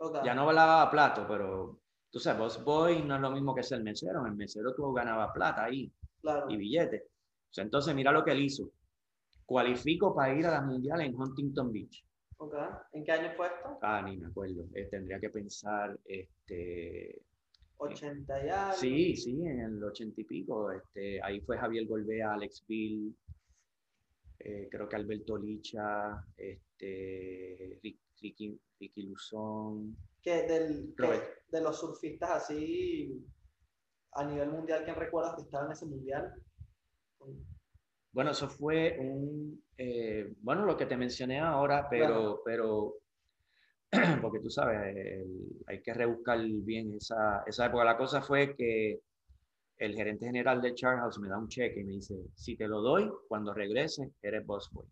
[0.00, 0.22] Ok.
[0.24, 3.82] ya no lavaba plato, pero tú sabes, boss boy no es lo mismo que ser
[3.82, 5.90] mesero, en el mesero tú ganabas plata ahí
[6.20, 6.46] Claro.
[6.50, 7.02] y billetes.
[7.56, 8.70] Entonces mira lo que él hizo.
[9.46, 12.04] Cualifico para ir a las mundiales en Huntington Beach.
[12.36, 12.54] Ok.
[12.92, 13.78] ¿En qué año fue esto?
[13.82, 14.66] Ah, ni me acuerdo.
[14.74, 17.20] Eh, tendría que pensar, este,
[17.78, 18.72] 80 y algo.
[18.76, 20.70] sí, sí, en el ochenta y pico.
[20.70, 23.16] Este, ahí fue Javier Golbea, Alex Bill,
[24.40, 29.96] eh, creo que Alberto Licha, este, Rick- Ricky, Ricky Luzón.
[30.22, 33.24] Que del, que de los surfistas así
[34.12, 36.32] a nivel mundial, ¿quién recuerdas que estaba en ese mundial?
[38.12, 42.94] Bueno, eso fue un, eh, bueno, lo que te mencioné ahora, pero, pero,
[44.22, 47.84] porque tú sabes, el- hay que rebuscar bien esa, esa época.
[47.84, 49.00] La cosa fue que
[49.78, 52.82] el gerente general de Charles me da un cheque y me dice, si te lo
[52.82, 54.86] doy, cuando regrese, eres boss boy.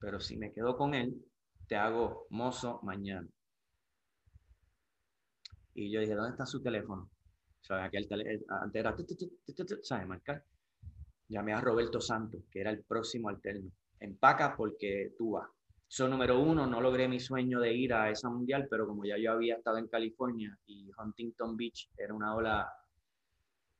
[0.00, 1.24] Pero si me quedo con él,
[1.68, 3.28] te hago mozo mañana.
[5.74, 7.10] Y yo dije, ¿dónde está su teléfono?
[7.62, 8.94] O sea, aquel tele- antes era,
[9.82, 10.06] ¿sabes?
[10.06, 10.44] Marcar.
[11.28, 13.70] Llamé a Roberto Santos, que era el próximo alterno.
[14.00, 15.48] Empaca porque tú vas.
[15.86, 19.16] So, número uno, no logré mi sueño de ir a esa mundial, pero como ya
[19.16, 22.70] yo había estado en California y Huntington Beach era una ola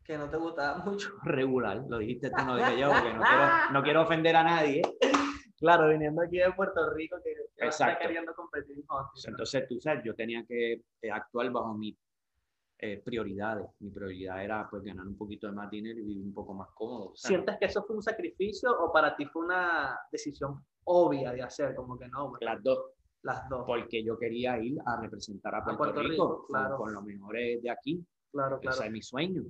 [0.02, 1.10] Que no te gustaba mucho.
[1.24, 4.82] regular, lo dijiste tú, no dije yo, porque no quiero, no quiero ofender a nadie.
[5.60, 7.98] Claro, viniendo aquí de Puerto Rico, que que Exacto.
[8.00, 9.10] queriendo competir en ¿no?
[9.26, 11.96] Entonces, tú sabes, yo tenía que actuar bajo mis
[12.80, 13.66] eh, prioridades.
[13.80, 16.68] Mi prioridad era pues ganar un poquito de más dinero y vivir un poco más
[16.74, 17.12] cómodo.
[17.14, 21.74] ¿Sientes que eso fue un sacrificio o para ti fue una decisión obvia de hacer?
[21.74, 22.78] Como que no, bueno, las dos,
[23.22, 23.64] las dos.
[23.66, 26.76] porque yo quería ir a representar a Puerto, Puerto Rico, Rico, con- claro.
[26.76, 28.04] con, los mejores de aquí.
[28.30, 28.76] Claro, claro.
[28.76, 29.42] Ese es mi sueño,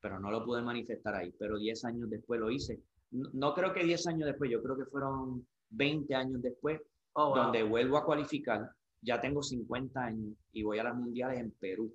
[0.00, 1.32] pero no lo pude manifestar ahí.
[1.38, 2.80] Pero 10 años después lo hice.
[3.10, 6.80] No, no creo que 10 años después, yo creo que fueron 20 años después,
[7.14, 7.36] Oh, wow.
[7.36, 8.70] donde vuelvo a cualificar.
[9.02, 11.92] Ya tengo 50 años y voy a las mundiales en Perú.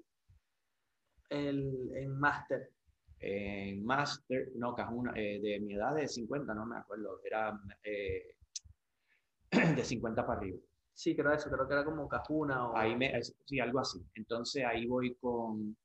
[1.29, 2.71] El, en máster.
[3.19, 8.35] En Master, no, Cajuna, eh, de mi edad de 50, no me acuerdo, era eh,
[9.75, 10.59] de 50 para arriba.
[10.93, 12.77] Sí, creo eso, creo que era como Cajuna o...
[12.77, 13.11] Ahí me,
[13.45, 13.99] sí, algo así.
[14.15, 15.75] Entonces ahí voy con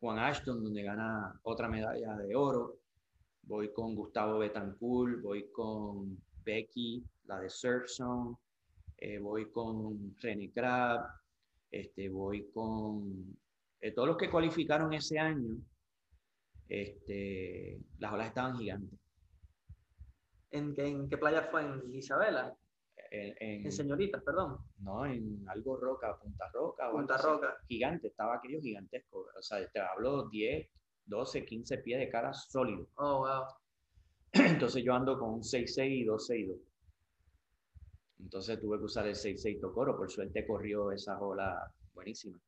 [0.00, 2.78] Juan Ashton, donde gana otra medalla de oro.
[3.42, 8.36] Voy con Gustavo Betancourt, voy con Becky, la de Surf Zone.
[8.98, 11.06] eh, voy con René Crab,
[11.70, 13.36] este, voy con
[13.82, 15.56] eh, todos los que cualificaron ese año.
[16.68, 18.98] Este, las olas estaban gigantes.
[20.50, 21.62] ¿En, qué- en qué playa fue?
[21.62, 22.54] ¿En Isabela?
[23.10, 24.58] En, en- En Señoritas, perdón.
[24.78, 26.88] no, en algo roca, Punta Roca.
[26.90, 27.26] o Punta así.
[27.26, 27.56] Roca.
[27.68, 29.26] gigante, estaba aquello gigantesco.
[29.38, 30.66] O sea, te hablo 10,
[31.06, 32.88] 12, 15 pies de cara sólido.
[32.94, 33.44] Oh, wow.
[34.32, 36.58] Entonces yo ando con un 6'6 y 2'6'2.
[38.20, 39.96] Entonces tuve que usar el 6'6 Tocoro.
[39.96, 42.38] Por suerte corrió esa ola buenísima.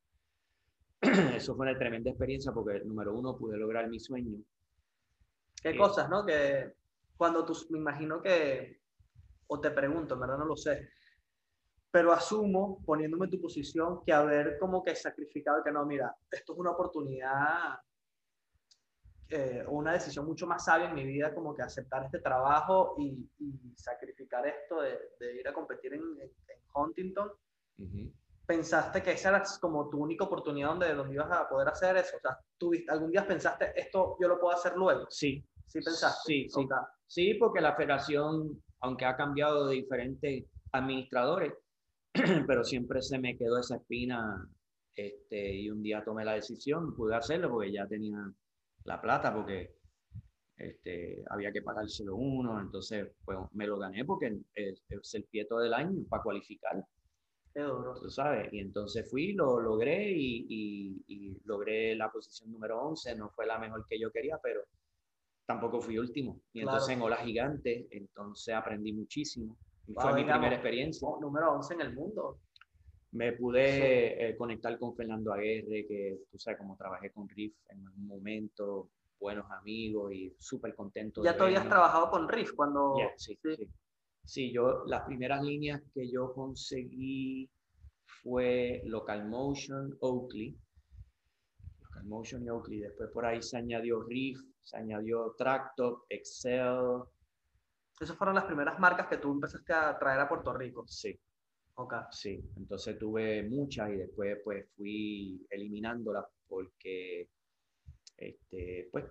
[1.37, 4.39] Eso fue una tremenda experiencia porque, número uno, pude lograr mi sueño.
[5.63, 5.79] Qué Sí.
[5.79, 6.25] cosas, ¿no?
[6.27, 6.75] Que
[7.17, 8.81] cuando tú, me imagino que,
[9.47, 10.91] o te pregunto, en verdad no lo sé,
[11.91, 16.53] pero asumo, poniéndome en tu posición, que haber como que sacrificado, que no, mira, esto
[16.53, 17.79] es una oportunidad,
[19.29, 23.31] eh, una decisión mucho más sabia en mi vida, como que aceptar este trabajo y,
[23.39, 27.31] y sacrificar esto de, de ir a competir en, en- en Huntington.
[28.47, 32.17] ¿Pensaste que esa era como tu única oportunidad donde, donde ibas a poder hacer eso?
[32.17, 35.07] O sea, ¿tuviste, ¿algún día pensaste, esto yo lo puedo hacer luego?
[35.09, 36.21] Sí, ¿Sí pensaste?
[36.27, 36.69] Sí, sí.
[37.07, 41.55] Sí, porque la federación, aunque ha cambiado de diferentes administradores,
[42.47, 44.49] pero siempre se me quedó esa espina
[44.95, 48.19] este, y un día tomé la decisión, pude hacerlo porque ya tenía
[48.85, 49.75] la plata, porque
[50.57, 55.59] este, había que pagárselo uno, entonces pues me lo gané porque es, es el pieto
[55.59, 56.85] del año para cualificar.
[57.55, 57.95] Qué duro.
[58.01, 58.53] tú sabes.
[58.53, 63.15] Y entonces fui, lo logré y, y- y logré la posición número 11.
[63.17, 64.63] No fue la mejor que yo quería, pero
[65.47, 66.41] tampoco fui último.
[66.53, 66.77] Y Claro.
[66.79, 69.57] entonces en Ola Gigante, entonces aprendí muchísimo.
[69.87, 71.07] Y Wow, fue mi primera experiencia.
[71.09, 72.39] oh, número 11 en el mundo.
[73.13, 77.87] Me pude eh, conectar con Fernando Aguirre, que tú sabes, como trabajé con Riff en
[77.87, 78.91] un momento,
[79.21, 81.23] buenos amigos y súper contento.
[81.23, 82.97] Ya tú habías trabajado con Riff cuando...
[82.99, 83.55] Yeah, sí, sí.
[83.57, 83.71] sí.
[84.25, 87.49] Sí, yo, las primeras líneas que yo conseguí
[88.23, 90.57] fue Local Motion, Oakley.
[91.83, 92.81] Local Motion y Oakley.
[92.81, 97.03] Después por ahí se añadió Riff, se añadió Tractop, Excel.
[98.01, 100.85] Esas fueron las primeras marcas que tú empezaste a traer a Puerto Rico.
[100.89, 101.19] Sí,
[101.77, 101.95] Ok.
[102.11, 102.41] sí.
[102.57, 107.29] Entonces tuve muchas y después pues fui eliminándolas porque,
[108.17, 109.05] este, pues,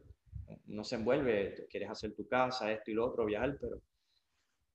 [0.65, 1.67] no se envuelve.
[1.69, 3.77] Quieres hacer tu casa, esto y lo otro, viajar, pero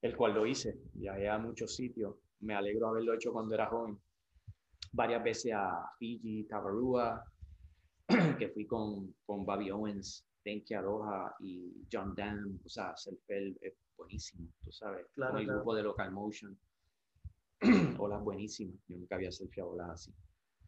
[0.03, 0.79] el cual lo hice.
[0.95, 2.17] Viajé a muchos sitios.
[2.41, 3.99] Me alegro haberlo hecho cuando era joven.
[4.93, 7.25] Varias veces a Fiji, Tabarua,
[8.39, 12.59] que fui con, con Bobby Owens, Tenki Aroha y John Dam.
[12.65, 15.07] O sea, Selfel es buenísimo, tú sabes.
[15.13, 15.59] Claro, con el claro.
[15.59, 16.59] grupo de Local Motion.
[17.99, 18.81] olas buenísimas.
[18.87, 20.15] Yo nunca había surfeado olas así.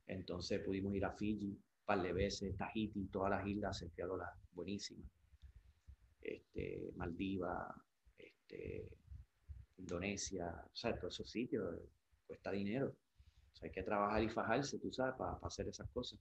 [0.06, 4.30] Entonces pudimos ir a Fiji un par de veces, Tahiti, todas las islas, surfear olas
[4.52, 5.08] buenísimas.
[6.20, 7.74] Este, Maldivas,
[8.18, 8.88] este,
[9.80, 11.88] Indonesia, o sea, todos esos sitios, eh,
[12.26, 12.88] cuesta dinero.
[13.52, 16.18] O sea, hay que trabajar y fajarse, tú sabes, para hacer esas cosas.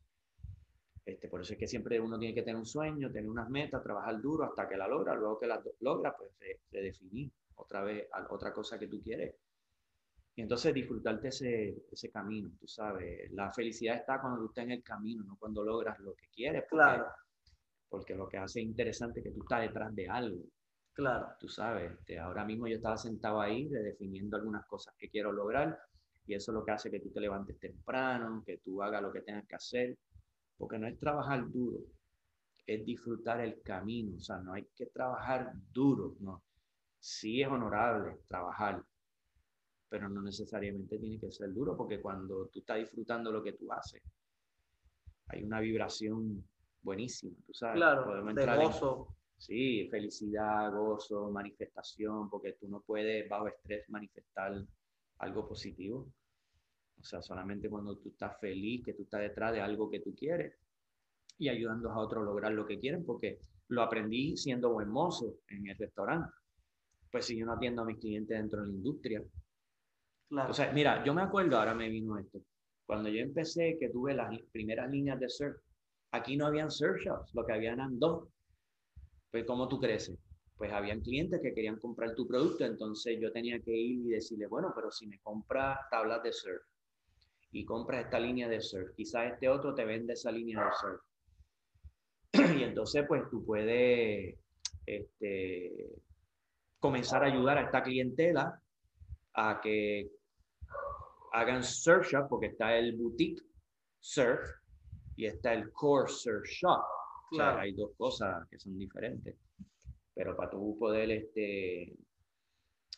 [1.05, 3.83] Este, por eso es que siempre uno tiene que tener un sueño, tener unas metas,
[3.83, 5.13] trabajar duro hasta que la logra.
[5.15, 9.35] Luego que la logra, pues re- redefinir otra vez a- otra cosa que tú quieres.
[10.35, 13.31] Y entonces disfrutarte ese, ese camino, tú sabes.
[13.33, 16.63] La felicidad está cuando tú estás en el camino, no cuando logras lo que quieres.
[16.69, 17.05] Porque, Claro,
[17.89, 20.43] porque lo que hace interesante es que tú estás detrás de algo
[20.99, 21.27] claro.
[21.39, 25.79] tú sabes, este, ahora mismo yo estaba sentado ahí redefiniendo algunas cosas que quiero lograr
[26.27, 29.12] y eso es lo que hace que tú te levantes temprano, que tú hagas lo
[29.12, 29.97] que tengas que hacer,
[30.57, 31.79] porque no es trabajar duro,
[32.67, 36.43] es disfrutar el camino, o sea, no hay que trabajar duro, no.
[36.99, 38.83] Sí es honorable trabajar,
[39.88, 43.71] pero no necesariamente tiene que ser duro, porque cuando tú estás disfrutando lo que tú
[43.71, 44.03] haces,
[45.29, 46.43] hay una vibración
[46.81, 47.77] buenísima, tú sabes.
[47.77, 49.15] Claro, de gozo.
[49.39, 54.54] Sí, felicidad, gozo, manifestación, porque tú no puedes bajo estrés manifestar
[55.19, 56.12] algo positivo.
[56.99, 60.13] O sea, solamente cuando tú estás feliz, que tú estás detrás de algo que tú
[60.13, 60.54] quieres
[61.38, 65.38] y ayudando a otros a lograr lo que quieren, porque lo aprendí siendo buen mozo
[65.47, 66.34] en el restaurante.
[67.10, 69.23] Pues si yo no atiendo a mis clientes dentro de la industria.
[70.28, 70.52] Claro.
[70.52, 72.41] O sea, mira, yo me acuerdo, ahora me vino esto,
[72.86, 75.56] cuando yo empecé, que tuve las primeras líneas de surf,
[76.12, 78.28] aquí no habían surf shops, lo que habían eran dos.
[79.31, 80.17] Pues, ¿cómo tú creces?
[80.57, 84.47] Pues habían clientes que querían comprar tu producto, entonces yo tenía que ir y decirle,
[84.47, 86.61] bueno, pero si me compras tablas de surf
[87.51, 91.01] y compras esta línea de surf, quizás este otro te vende esa línea de surf.
[92.59, 94.35] Y entonces, pues tú puedes
[94.85, 96.01] este,
[96.79, 98.61] comenzar a ayudar a esta clientela
[99.33, 100.11] a que
[101.33, 103.41] hagan surf shop, porque está el boutique
[103.99, 104.41] surf
[105.15, 106.83] y está el core surf shop.
[107.31, 107.59] O sea, Claro.
[107.59, 109.35] hay dos cosas que son diferentes.
[110.13, 111.95] Pero para tú poder, este,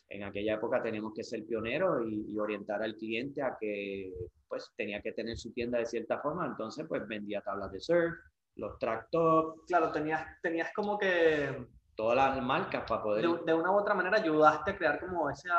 [0.08, 4.12] en aquella época teníamos que ser pioneros y, y orientar al cliente a que
[4.48, 8.14] pues tenía que tener su tienda de cierta forma, entonces pues vendía tablas de surf,
[8.56, 13.26] los track top, Claro, tenías, tenías como que todas las marcas para poder...
[13.26, 15.54] de, de una u otra manera ayudaste a crear como esa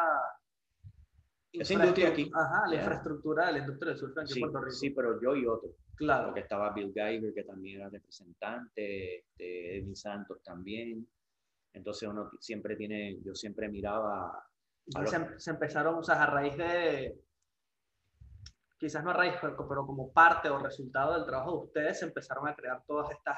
[1.61, 2.31] Esa industria aquí.
[2.33, 2.81] Ajá, la Yeah.
[2.83, 4.75] infraestructura de la industria del surf aquí Sí, en Puerto Rico.
[4.75, 5.69] sí, pero yo y otro.
[5.95, 6.25] claro.
[6.27, 11.07] porque estaba Bill Geiger, que también era representante, este, Edwin Santos también.
[11.73, 14.45] Entonces uno siempre tiene, yo siempre miraba,
[14.95, 17.19] los- se, se empezaron, o sea, a raíz de,
[18.77, 22.05] quizás no a raíz, pero, pero como parte o resultado del trabajo de ustedes, se
[22.05, 23.37] empezaron a crear todas estas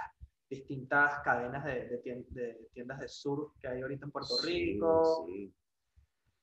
[0.49, 4.73] distintas cadenas de, de tien- de tiendas de surf que hay ahorita en Puerto Sí,
[4.73, 5.53] Rico sí,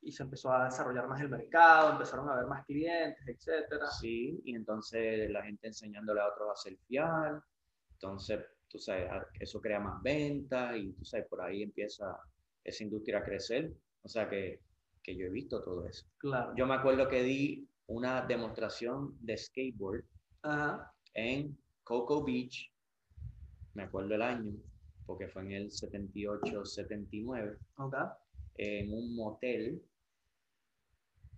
[0.03, 3.87] y se empezó a desarrollar más el mercado, empezaron a haber más clientes, etcétera.
[3.87, 7.43] sí, y entonces la gente enseñándole a otros a surfear,
[7.95, 12.19] entonces, tú sabes, eso crea más ventas y tú sabes, por ahí empieza
[12.65, 13.73] esa industria a crecer,
[14.03, 14.61] o sea que,
[15.03, 16.05] que yo he visto todo eso.
[16.19, 16.53] Claro.
[16.57, 20.05] Yo me acuerdo que di una demostración de skateboard
[20.43, 20.93] Ajá.
[21.15, 22.73] en Cocoa Beach,
[23.75, 24.53] me acuerdo el año,
[25.07, 27.95] porque fue en el 78, 79, Ok.
[28.57, 29.83] en un motel,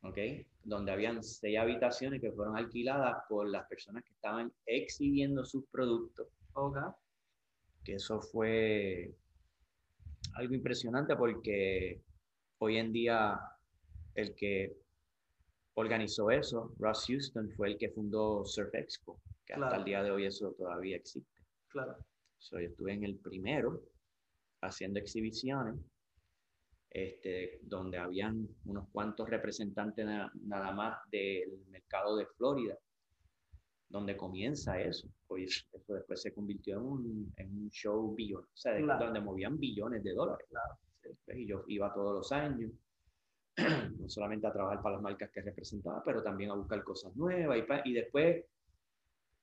[0.05, 0.19] ¿ok?
[0.65, 6.29] Donde habían seis habitaciones que fueron alquiladas por las personas que estaban exhibiendo sus productos,
[6.55, 6.79] Ok.
[7.85, 9.15] que eso fue
[10.35, 12.01] algo impresionante porque
[12.59, 13.39] hoy en día
[14.15, 14.77] el que
[15.75, 16.73] organizó eso.
[16.79, 19.79] Ross Houston fue el que fundó Surf Expo, que hasta Claro.
[19.81, 21.43] el día de hoy eso todavía existe.
[21.69, 21.97] Claro.
[22.39, 23.83] So, yo estuve en el primero
[24.61, 25.75] haciendo exhibiciones,
[26.95, 32.78] este, donde habían unos cuantos representantes na- nada más del mercado de Florida,
[33.88, 35.09] donde comienza eso.
[35.26, 39.07] Pues eso después se convirtió en un, en un show billón, o sea, Claro.
[39.07, 40.47] donde movían billones de dólares.
[40.49, 40.78] Claro.
[41.03, 41.36] ¿ves?
[41.36, 42.70] Y yo iba todos los años,
[43.99, 47.59] no solamente a trabajar para las marcas que representaba, pero también a buscar cosas nuevas.
[47.84, 48.45] Y, y después,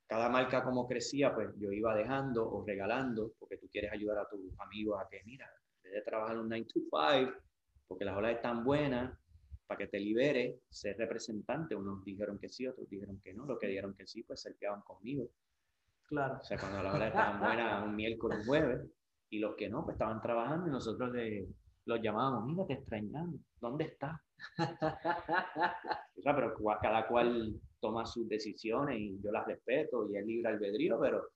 [0.08, 4.30] cada marca como crecía, pues yo iba dejando o regalando, porque tú quieres ayudar a
[4.30, 5.50] tus amigos a que, mira,
[5.92, 7.34] vez de trabajar un 9 to 5,
[7.88, 9.18] porque las olas están buenas,
[9.68, 11.76] para que te libere, ser representante.
[11.76, 13.46] Unos dijeron que sí, otros dijeron que no.
[13.46, 15.30] Los que dijeron que sí, pues se quedaban conmigo.
[16.08, 16.40] Claro.
[16.42, 18.82] O sea, cuando las olas estaban buenas, un miércoles, un jueves,
[19.30, 21.48] y los que no, pues estaban trabajando y nosotros le-
[21.86, 24.20] los llamábamos, mira, te extrañamos, ¿dónde estás?
[24.60, 30.50] O sea, pero cada cual toma sus decisiones y yo las respeto y es libre
[30.50, 31.30] albedrío, pero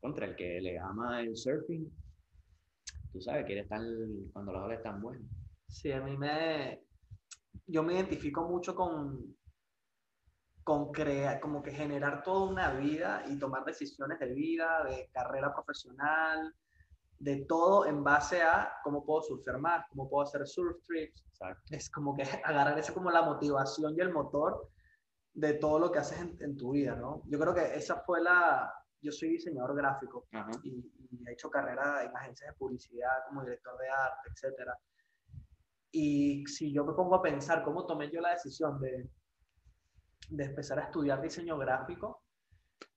[0.00, 1.86] contra el que le ama el surfing,
[3.12, 3.80] tú sabes, quiere estar
[4.32, 5.30] cuando las olas están buenas.
[5.68, 6.84] Sí, a mí me.
[7.66, 9.36] Yo me identifico mucho con.
[10.64, 15.52] con crear, como que generar toda una vida y tomar decisiones de vida, de carrera
[15.54, 16.54] profesional,
[17.18, 21.24] de todo en base a cómo puedo surfear más, cómo puedo hacer surf trips.
[21.28, 21.62] Exacto.
[21.70, 24.68] Es como que agarrar eso como la motivación y el motor
[25.34, 27.22] de todo lo que haces en, en tu vida, ¿no?
[27.26, 28.72] Yo creo que esa fue la.
[29.02, 30.26] Yo soy diseñador gráfico
[30.62, 30.70] y,
[31.10, 34.78] y he hecho carrera en agencias de publicidad como director de arte, etcétera.
[35.90, 39.10] Y si yo me pongo a pensar cómo tomé yo la decisión de,
[40.30, 42.22] de empezar a estudiar diseño gráfico,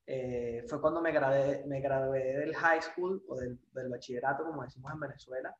[0.06, 4.62] eh, fue cuando me gradué, me gradué del high school o del, del bachillerato, como
[4.62, 5.56] decimos en Venezuela,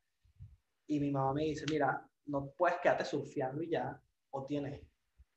[0.86, 4.80] y mi mamá me dice, mira, no puedes quedarte surfeando y ya, o tienes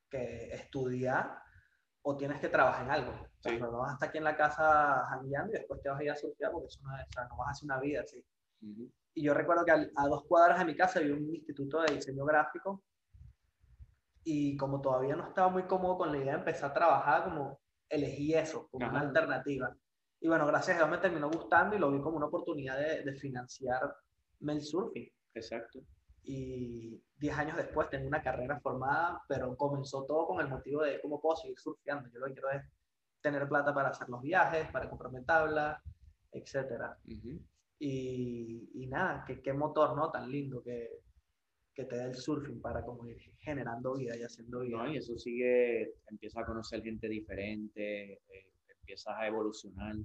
[0.09, 1.41] que estudiar
[2.01, 3.11] o tienes que trabajar en algo.
[3.11, 3.59] O sea, Sí.
[3.59, 6.11] no vas a estar aquí en la casa jangueando y después te vas a ir
[6.11, 8.23] a surfear porque eso no, o sea, no vas a hacer una vida así.
[8.61, 8.91] Ujú.
[9.13, 11.95] Y yo recuerdo que al- a dos cuadras de mi casa había un instituto de
[11.95, 12.83] diseño gráfico
[14.23, 17.59] y como todavía no estaba muy cómodo con la idea de empezar a trabajar, como
[17.89, 19.07] elegí eso como una Ajá.
[19.07, 19.75] alternativa.
[20.21, 23.03] Y bueno, gracias a Dios me terminó gustando y lo vi como una oportunidad de,
[23.03, 23.93] de financiarme
[24.47, 25.09] el surfing.
[25.33, 25.79] Exacto.
[26.31, 31.01] Y 10 años después tengo una carrera formada, pero comenzó todo con el motivo de
[31.01, 32.07] cómo puedo seguir surfeando.
[32.09, 32.61] Yo lo que quiero es
[33.19, 35.23] tener plata para hacer los viajes, para comprarme
[36.31, 36.95] etcétera.
[37.05, 37.39] Ujú.
[37.79, 40.11] Y, y nada, qué, motor, ¿no?
[40.11, 40.99] Tan lindo que,
[41.73, 44.77] que te da el surfing para como ir generando vida y haciendo vida.
[44.77, 49.95] No, y eso sigue, empieza a conocer gente diferente, eh, empiezas a evolucionar,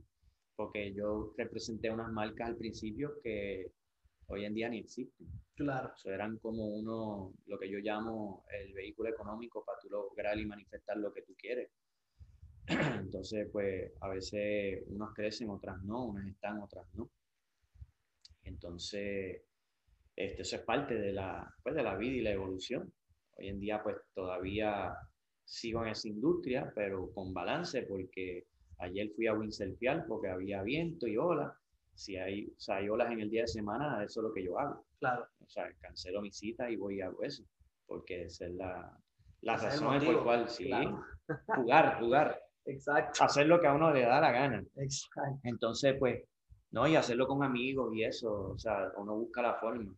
[0.57, 3.71] porque yo representé unas marcas al principio que
[4.29, 5.27] hoy en día ni existen.
[5.55, 10.39] Claro, Eso eran como uno, lo que yo llamo el vehículo económico para tú lograr
[10.39, 11.71] y manifestar lo que tú quieres.
[12.67, 17.11] Entonces, pues a veces unas crecen, otras no, unas están, otras no.
[18.45, 19.43] Entonces,
[20.17, 22.93] este, eso es parte de la, pues, de la vida y la evolución.
[23.37, 24.95] Hoy en día, pues todavía
[25.45, 28.47] sigo en esa industria, pero con balance, porque
[28.79, 31.53] ayer fui a windsurfear porque había viento y olas.
[31.95, 34.45] Si hay, o sea, hay olas en el día de semana, eso es lo que
[34.45, 34.85] yo hago.
[34.99, 35.27] claro.
[35.41, 37.45] O sea, cancelo mi cita y voy y hago eso,
[37.87, 38.99] porque esa es la,
[39.43, 41.05] la Ese es el razón por la cual sí, claro.
[41.55, 44.65] jugar, jugar, Exacto, hacer lo que a uno le da la gana.
[44.77, 45.41] exacto.
[45.45, 46.25] Entonces, pues,
[46.71, 49.95] no, y hacerlo con amigos y eso, o sea, uno busca la forma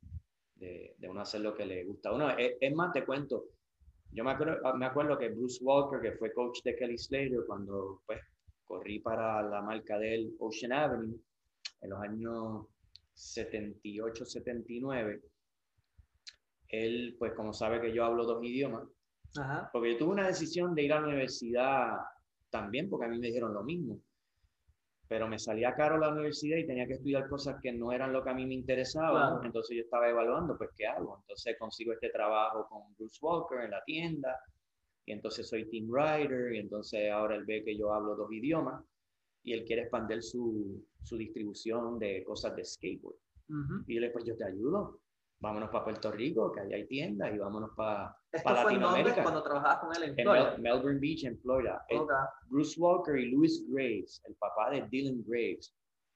[0.57, 2.13] de, de uno hacer lo que le gusta.
[2.13, 3.45] Uno, es, es más, te cuento,
[4.13, 8.03] yo me acuerdo, me acuerdo que Bruce Walker, que fue coach de Kelly Slater, cuando
[8.07, 8.21] pues
[8.65, 11.19] corrí para la marca de él, Ocean Avenue,
[11.87, 12.67] en los años
[13.15, 15.23] 78, 79,
[16.69, 18.85] él, pues como sabe que yo hablo dos idiomas,
[19.39, 21.97] Ajá, porque yo tuve una decisión de ir a la universidad
[22.51, 24.01] también, porque a mí me dijeron lo mismo.
[25.09, 28.25] Pero me salía caro la universidad y tenía que estudiar cosas que no eran lo
[28.25, 29.29] que a mí me interesaba.
[29.29, 29.45] Claro.
[29.45, 31.19] Entonces yo estaba evaluando, pues, ¿qué hago?
[31.21, 34.37] Entonces consigo este trabajo con Bruce Walker en la tienda.
[35.05, 36.53] Y entonces soy team writer.
[36.55, 38.83] Y entonces ahora él ve que yo hablo dos idiomas.
[39.47, 43.17] Y él quiere expandir su, su distribución de cosas de skateboard.
[43.49, 43.85] ujú.
[43.87, 45.01] Y yo le pues yo te ayudo.
[45.39, 47.33] Vámonos para Puerto Rico, que allá hay tiendas.
[47.35, 49.23] Y vámonos para para Latinoamérica.
[49.23, 50.51] cuando trabajabas con él en en Florida.
[50.53, 51.85] Mel- Melbourne Beach, en Florida.
[51.91, 52.11] Eh, Ok,
[52.49, 55.75] Bruce Walker y Louis Graves, el papá de Dylan Graves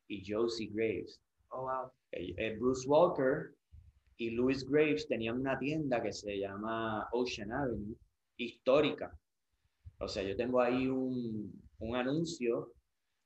[0.09, 1.21] y Josie Graves.
[1.51, 1.91] Oh, wow.
[2.13, 3.55] Eh, eh, Bruce Walker
[4.17, 7.95] y Louis Graves tenían una tienda que se llama Ocean Avenue,
[8.39, 9.17] histórica.
[10.01, 12.73] O sea, yo tengo ahí un, un anuncio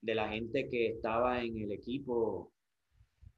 [0.05, 2.53] de la gente que estaba en el equipo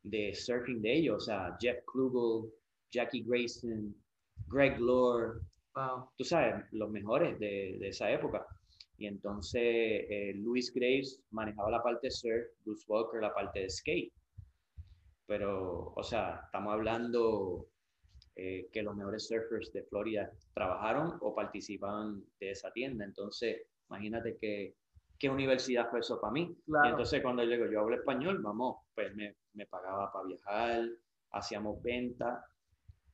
[0.02, 2.50] de surfing de ellos, o sea, Jeff Klugel,
[2.90, 3.94] Jackie Grayson,
[4.48, 5.40] Greg Lore,
[5.76, 6.08] Wow.
[6.16, 8.46] tú sabes, los mejores de, de esa época.
[8.96, 13.68] Y entonces eh, Louis Graves manejaba la parte de surf, Bruce Walker la parte de
[13.68, 14.12] skate.
[15.26, 17.66] Pero, o sea, estamos hablando
[18.36, 23.04] eh, que los mejores surfers de Florida trabajaron o participaban de esa tienda.
[23.04, 23.60] Entonces,
[23.90, 24.74] imagínate que,
[25.18, 26.42] qué universidad fue eso para mí.
[26.42, 26.90] Y Claro.
[26.90, 30.82] entonces cuando yo digo, yo hablo español, vamos, pues me, me pagaba para viajar,
[31.32, 32.44] hacíamos venta.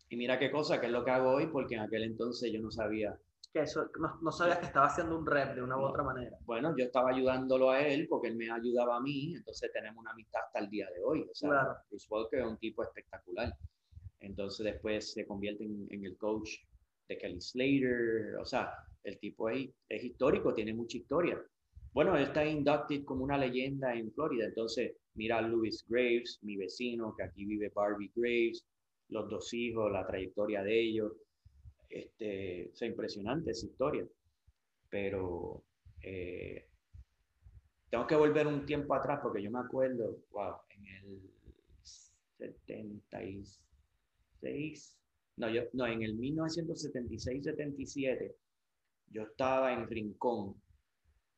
[0.08, 2.60] Y mira qué cosa, que es lo que hago hoy, porque en aquel entonces yo
[2.60, 3.16] no sabía.
[3.52, 5.86] que eso, no, no sabías que estaba haciendo un rep de una u No.
[5.88, 6.36] otra manera.
[6.44, 10.10] Bueno, yo estaba ayudándolo a él porque él me ayudaba a mí, entonces tenemos una
[10.12, 11.20] amistad hasta el día de hoy.
[11.30, 11.74] O sea, Claro.
[11.90, 13.54] Bruce Walker es un tipo espectacular.
[14.20, 16.48] Entonces después se convierte en, en el coach
[17.08, 18.36] de Kelly Slater.
[18.40, 18.72] O sea,
[19.02, 21.38] el tipo es, es histórico, tiene mucha historia.
[21.92, 24.46] Bueno, él está inducted como una leyenda en Florida.
[24.46, 28.64] Entonces, mira a Louis Graves, mi vecino, que aquí vive Barbie Graves,
[29.08, 31.12] los dos hijos, la trayectoria de ellos.
[31.90, 34.06] Este, es impresionante esa historia.
[34.88, 35.62] Pero
[36.02, 36.66] eh,
[37.90, 41.20] tengo que volver un tiempo atrás porque yo me acuerdo, wow, en el
[42.38, 44.96] 76,
[45.36, 48.34] no, yo, no, en el 1976-77,
[49.10, 50.54] yo estaba en Rincón,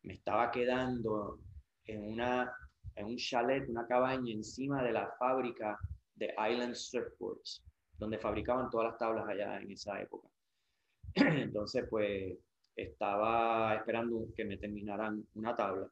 [0.05, 1.41] me estaba quedando
[1.87, 2.55] en, una,
[2.95, 5.79] en un chalet, una cabaña encima de la fábrica
[6.15, 7.65] de Island Surfboards,
[7.99, 10.29] donde fabricaban todas las tablas allá en esa época.
[11.15, 12.37] Entonces, pues,
[12.77, 15.91] estaba esperando que me terminaran una tabla.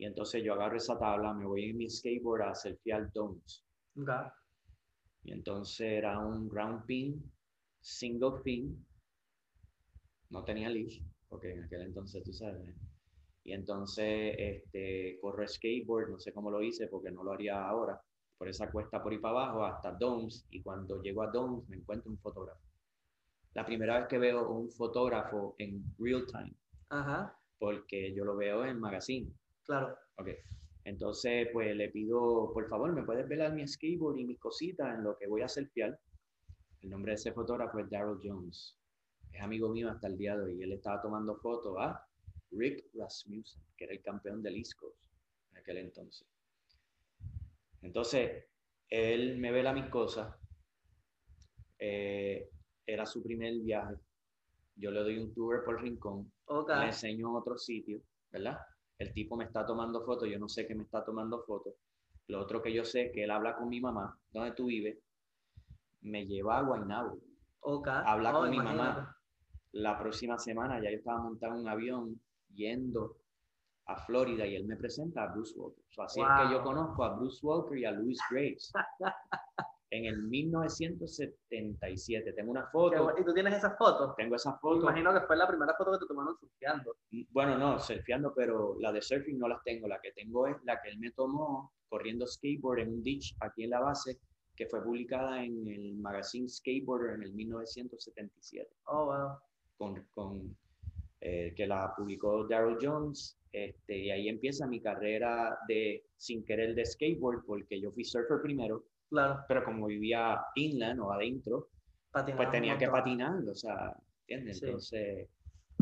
[0.00, 3.64] Y entonces yo agarro esa tabla, me voy en mi skateboard a surfear domes.
[4.00, 4.10] Ok.
[5.24, 7.32] Y entonces era un round pin,
[7.80, 8.86] single fin.
[10.30, 12.74] No tenía leash, porque en aquel entonces tú sabes.
[13.44, 18.00] Y entonces este, corro skateboard, no sé cómo lo hice porque no lo haría ahora,
[18.36, 20.46] por esa cuesta por ahí para abajo hasta Domes.
[20.50, 22.60] Y cuando llego a Domes me encuentro un fotógrafo.
[23.54, 26.54] La primera vez que veo un fotógrafo en real time,
[26.90, 29.32] Ajá, porque yo lo veo en magazine.
[29.64, 29.96] claro.
[30.16, 30.28] Ok.
[30.84, 35.04] Entonces, pues le pido, por favor, ¿me puedes velar mi skateboard y mis cositas en
[35.04, 35.98] lo que voy a surfear?
[36.80, 38.77] El nombre de ese fotógrafo es Daryl Jones.
[39.32, 40.62] Es amigo mío hasta el día de hoy.
[40.62, 42.04] Él estaba tomando fotos a
[42.50, 44.96] Rick Rasmussen, que era el campeón del East Coast
[45.52, 46.26] en aquel entonces.
[47.82, 48.44] Entonces,
[48.88, 50.34] él me vela mis cosas.
[51.78, 52.50] Eh,
[52.86, 53.94] era su primer viaje.
[54.76, 56.70] Yo le doy un tour por Rincón Ok.
[56.70, 58.00] le enseño otro sitio,
[58.30, 58.58] ¿verdad?
[58.98, 61.74] El tipo me está tomando fotos, yo no sé que me está tomando fotos.
[62.28, 64.98] Lo otro que yo sé es que él habla con mi mamá, ¿dónde tú vives?
[66.00, 67.18] Me lleva a Guaynabo,
[67.60, 67.88] Ok.
[67.88, 69.17] habla Oh, con mi mamá.
[69.78, 72.20] La próxima semana ya yo estaba montado en un avión
[72.54, 73.16] yendo
[73.86, 75.82] a Florida y él me presenta a Bruce Walker.
[75.90, 76.64] So, así es que yo Wow.
[76.64, 78.72] conozco a Bruce Walker y a Louis Graves.
[79.90, 82.32] en el 1977.
[82.34, 83.14] Tengo una foto.
[83.18, 84.14] ¿Y tú tienes esas fotos?
[84.16, 84.82] tengo esa Me foto.
[84.82, 86.94] imagino que fue la primera foto que te tomaron surfeando.
[87.30, 89.88] Bueno, no, surfeando, pero la de surfing no las tengo.
[89.88, 93.64] La que tengo es la que él me tomó corriendo skateboard en un ditch aquí
[93.64, 94.18] en la base,
[94.54, 99.38] que fue publicada en el magazine Skateboarder en el 1977, Oh, wow.
[99.78, 100.56] Con, con,
[101.20, 103.38] eh, que la publicó Daryl Jones.
[103.50, 108.42] Este, y ahí empieza mi carrera de sin querer de skateboard, porque yo fui surfer
[108.42, 109.40] primero, Claro.
[109.48, 111.70] pero como vivía inland o adentro,
[112.10, 114.58] Patinabas pues tenía que patinar, o sea, ¿entiendes?
[114.58, 114.66] Sí.
[114.66, 115.28] Entonces,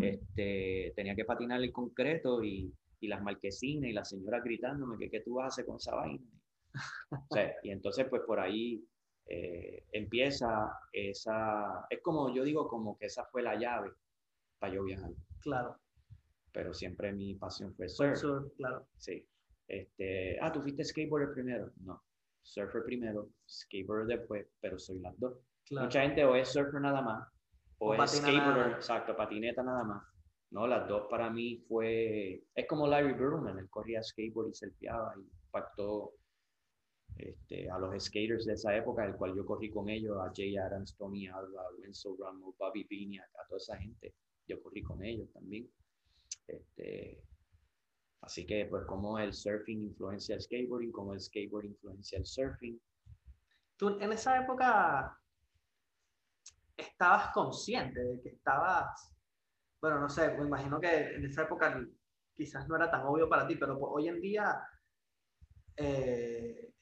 [0.01, 5.11] este, tenía que patinar el concreto y, y las marquesinas y la señora gritándome que
[5.11, 6.25] qué tú vas a hacer con esa vaina.
[7.31, 8.85] O sea, y entonces, pues por ahí
[9.27, 13.93] eh, empieza esa, es como, yo digo, como que esa fue la llave
[14.59, 15.11] para yo viajar,
[15.41, 15.77] Claro.
[16.53, 18.17] pero siempre mi pasión fue surf.
[18.19, 18.87] surf, claro.
[18.97, 19.27] Sí.
[19.69, 21.73] Este, ah, tú fuiste skateboarder primero.
[21.81, 22.03] No,
[22.43, 25.39] surfer primero, skateboarder después, pero soy las dos.
[25.65, 25.87] claro.
[25.87, 27.29] Mucha gente o es surfer nada más,
[27.79, 30.03] o, O es skateboarder, exacto, patineta nada más.
[30.53, 35.13] No, las dos para mí fue, es como Larry Bird, él corría skateboard y surfeaba
[35.19, 36.13] y impactó
[37.17, 40.57] este, a los skaters de esa época, el cual yo corrí con ellos, a Jay
[40.57, 44.15] Adams, Tony Alba, Wenzel Ramos, Bobby Viniak, a toda esa gente,
[44.47, 45.69] yo corrí con ellos también.
[46.47, 47.23] Este,
[48.21, 52.81] así que pues como el surfing influencia el skateboarding, como el skateboard influencia el surfing,
[53.77, 55.19] Tú en esa época
[56.77, 59.13] estabas consciente de que estabas,
[59.81, 61.79] bueno, no sé, me imagino que en esa época
[62.35, 64.63] quizás no era tan obvio para ti, pero hoy en día,
[65.77, 66.73] eh,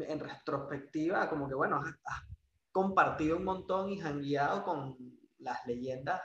[0.00, 2.22] en retrospectiva, como que bueno, has, has
[2.70, 4.96] compartido un montón y jangueado con
[5.38, 6.20] las leyendas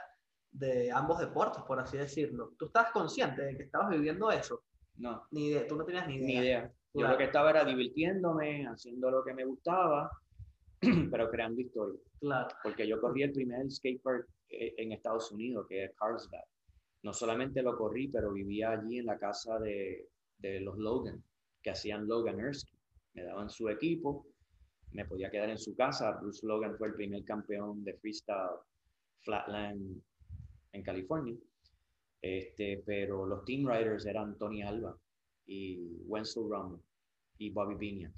[0.50, 2.52] de ambos deportes, por así decirlo.
[2.58, 4.62] ¿Tú estabas consciente de que estabas viviendo eso?
[4.96, 6.26] no, Ni idea, tú no tenías ni idea.
[6.26, 6.72] ni idea.
[6.94, 7.12] Yo Claro.
[7.12, 10.10] lo que estaba era divirtiéndome, haciendo lo que me gustaba,
[11.10, 12.00] pero creando historia.
[12.18, 12.48] Claro.
[12.62, 16.42] Porque yo corrí el primer skatepark eh, en Estados Unidos, que es Carlsbad.
[17.04, 20.08] No solamente lo corrí, pero vivía allí en la casa de,
[20.38, 21.22] de los Logan,
[21.62, 22.77] que hacían Logan Erskine.
[23.18, 24.28] Me daban su equipo,
[24.92, 26.12] me podía quedar en su casa.
[26.20, 28.60] Bruce Logan fue el primer campeón de freestyle
[29.22, 30.00] flatland
[30.70, 31.36] en California.
[32.22, 34.96] Este, pero los team riders eran Tony Alba
[35.46, 36.80] y Wenzel Rommel
[37.38, 38.12] y Bobby Viña.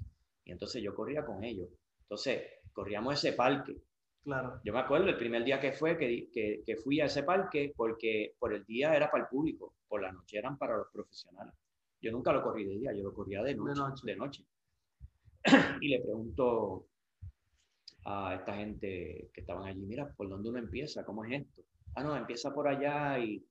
[0.45, 1.69] Y entonces yo corría con ellos.
[2.03, 3.75] Entonces, corríamos ese parque.
[4.23, 4.61] Claro.
[4.63, 7.73] Yo me acuerdo el primer día que fue, que, que, que fui a ese parque,
[7.75, 11.55] porque por el día era para el público, por la noche eran para los profesionales.
[11.99, 13.71] Yo nunca lo corrí de día, yo lo corría de noche.
[13.71, 14.05] De noche.
[14.05, 14.50] De noche.
[15.81, 16.87] y le pregunto
[18.05, 21.05] a esta gente que estaban allí, mira, ¿por dónde uno empieza?
[21.05, 21.61] ¿Cómo es esto?
[21.95, 23.43] Ah, no, empieza por allá y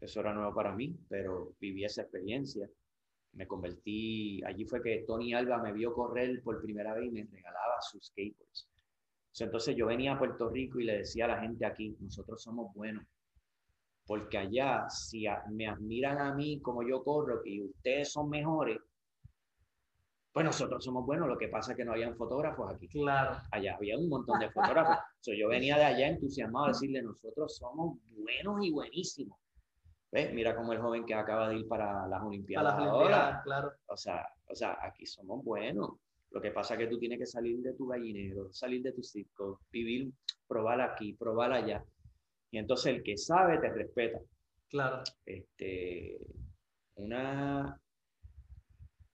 [0.00, 2.68] eso era nuevo para mí, pero viví esa experiencia.
[3.32, 7.28] Me convertí, allí fue que Tony Alba me vio correr por primera vez y me
[7.30, 8.68] regalaba sus skateboards.
[9.38, 12.74] Entonces yo venía a Puerto Rico y le decía a la gente aquí, nosotros somos
[12.74, 13.04] buenos,
[14.04, 18.78] porque allá si me admiran a mí como yo corro y ustedes son mejores,
[20.32, 21.28] pues nosotros somos buenos.
[21.28, 22.88] Lo que pasa es que no habían fotógrafos aquí.
[22.88, 23.36] Claro.
[23.50, 24.96] Allá había un montón de fotógrafos.
[25.20, 29.38] So, yo venía de allá entusiasmado a decirle, nosotros somos buenos y buenísimos.
[30.10, 30.32] ¿Ves?
[30.32, 32.94] Mira como el joven que acaba de ir para las Olimpiadas las ahora.
[32.94, 33.72] Olimpiadas, claro.
[33.86, 35.90] O sea, o sea, aquí somos buenos.
[36.30, 39.02] Lo que pasa es que tú tienes que salir de tu gallinero, salir de tu
[39.02, 40.10] circo, vivir,
[40.48, 41.84] probar aquí, probar allá.
[42.50, 44.20] Y entonces el que sabe te respeta.
[44.68, 45.02] Claro.
[45.26, 46.18] Este,
[46.94, 47.78] una,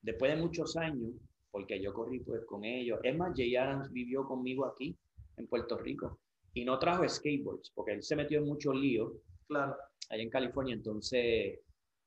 [0.01, 1.11] después de muchos años,
[1.51, 4.97] porque yo corrí pues con ellos, es más, Jay Adams vivió conmigo aquí
[5.37, 6.19] en Puerto Rico
[6.53, 9.13] y no trajo skateboards, porque él se metió en muchos líos
[9.47, 9.77] Claro.
[10.09, 11.59] allá en California, entonces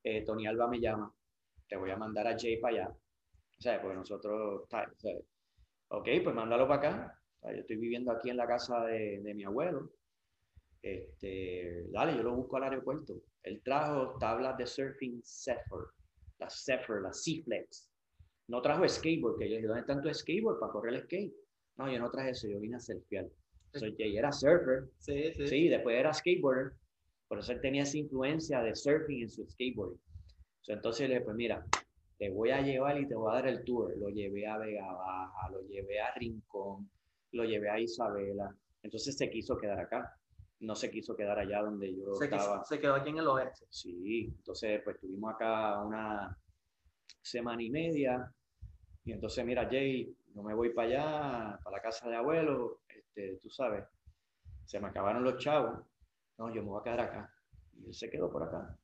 [0.05, 1.12] eh, Tony Alba me llama,
[1.68, 5.16] te voy a mandar a Jay para allá, o sea, porque nosotros, sea,
[5.88, 9.45] ok, pues mándalo para acá, yo estoy viviendo aquí en la casa de, de mi
[9.45, 9.91] abuelo,
[10.82, 15.86] este, dale, yo lo busco al aeropuerto, él trajo tablas de surfing Zephyr,
[16.41, 17.88] la Zephyr, la Seaflex,
[18.49, 21.32] no trajo skateboard, que yo dije, ¿dónde están tus skateboard para correr el skate?
[21.76, 23.26] No, yo no traje eso, yo vine a surfear.
[23.74, 25.47] So, Jay era surfer, Sí, sí.
[25.47, 26.72] Sí, después era skateboarder,
[27.28, 30.01] por eso él tenía esa influencia de surfing en su skateboarding.
[30.62, 31.64] So, entonces le dije, pues mira,
[32.18, 33.97] te voy a llevar y te voy a dar el tour.
[33.97, 36.91] Lo llevé a Vega Baja, lo llevé a Rincón,
[37.32, 38.55] lo llevé a Isabela.
[38.82, 40.20] Entonces se quiso quedar acá,
[40.61, 42.61] no se quiso quedar allá donde yo Se, estaba.
[42.61, 43.67] quiso- se quedó aquí en el oeste.
[43.71, 46.37] Sí, entonces pues estuvimos acá una
[47.23, 48.33] semana y media
[49.05, 53.37] y entonces mira Jay, yo me voy para allá, para la casa de abuelo, este,
[53.43, 53.85] tú sabes,
[54.65, 55.81] se me acabaron los chavos,
[56.39, 57.35] no, yo me voy a quedar acá.
[57.79, 58.79] Y él se quedó por acá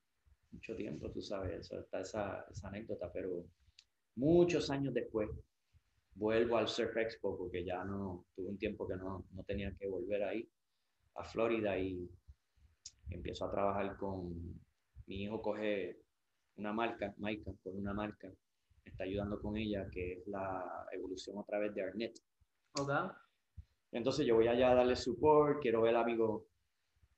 [0.52, 3.44] mucho tiempo, tú sabes, eso, está esa, esa anécdota, pero
[4.16, 5.28] muchos años después
[6.14, 9.86] vuelvo al Surf Expo porque ya no, tuve un tiempo que no, no tenía que
[9.86, 10.48] volver ahí
[11.16, 12.08] a Florida y
[13.10, 14.60] empiezo a trabajar con,
[15.06, 16.00] mi hijo coge
[16.56, 21.38] una marca, Maika, coge una marca, me está ayudando con ella, que es la evolución
[21.38, 22.18] a través de Arnett.
[22.78, 22.90] ¿Ok?
[23.92, 26.44] Entonces yo voy allá a darle support, quiero ver amigos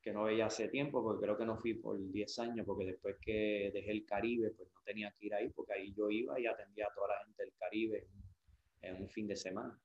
[0.01, 3.17] que no veía hace tiempo, porque creo que no fui por 10 años, porque después
[3.21, 6.45] que dejé el Caribe, pues no tenía que ir ahí, porque ahí yo iba y
[6.45, 8.07] atendía a toda la gente del Caribe
[8.81, 9.77] en un fin de semana.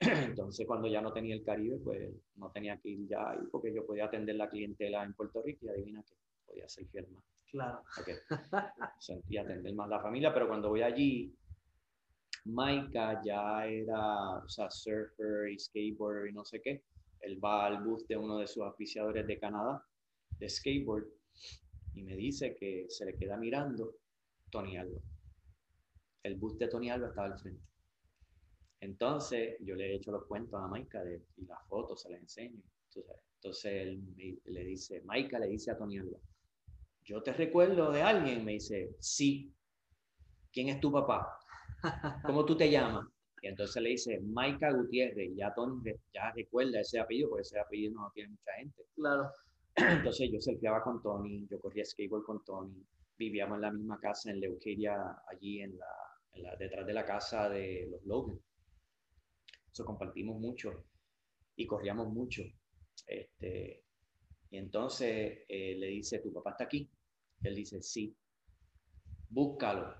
[0.00, 3.72] Entonces cuando ya no tenía el Caribe, pues no tenía que ir ya ahí, porque
[3.74, 6.14] yo podía atender la clientela en Puerto Rico y adivina que
[6.46, 7.82] podía ser firma Claro.
[9.28, 11.34] y atender más la familia, pero cuando voy allí,
[12.44, 16.82] Maika ya era, o sea, surfer y skateboarder y no sé qué.
[17.20, 19.82] Él va al bus de uno de sus auspiciadores de Canadá,
[20.38, 21.06] de skateboard,
[21.94, 23.96] y me dice que se le queda mirando
[24.50, 25.00] Tony Alba.
[26.22, 27.67] El bus de Tony Alba estaba al frente.
[28.80, 32.20] Entonces, yo le he hecho los cuentos a Maika de, y las fotos se las
[32.20, 32.62] enseño.
[33.36, 36.18] Entonces, él me- le dice, Maika le dice a Tony Alba,
[37.04, 39.52] yo te recuerdo de alguien, me dice, sí.
[40.52, 41.38] ¿Quién es tu papá?
[42.26, 43.06] ¿Cómo tú te llamas?
[43.42, 45.80] Y entonces le dice, Maika Gutiérrez, y ya Tony
[46.12, 48.82] ya recuerda ese apellido, porque ese apellido no tiene mucha gente.
[48.94, 49.30] Claro.
[49.76, 52.84] Entonces yo surfeaba con Tony, yo corría skateboard con Tony,
[53.16, 54.96] vivíamos en la misma casa en Leuqueria,
[55.30, 55.86] allí en la,
[56.32, 58.38] en la- detrás de la casa de los Logan.
[59.72, 60.84] Eso compartimos mucho
[61.56, 62.42] y corríamos mucho.
[63.06, 63.84] Este,
[64.50, 66.88] y entonces eh, le dice, ¿tu papá está aquí?
[67.42, 68.14] Él dice, sí.
[69.28, 69.94] Búscalo.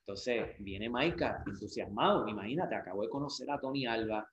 [0.00, 2.28] Entonces viene Maika, entusiasmado.
[2.28, 4.28] Imagínate, acabo de conocer a Tony Alba.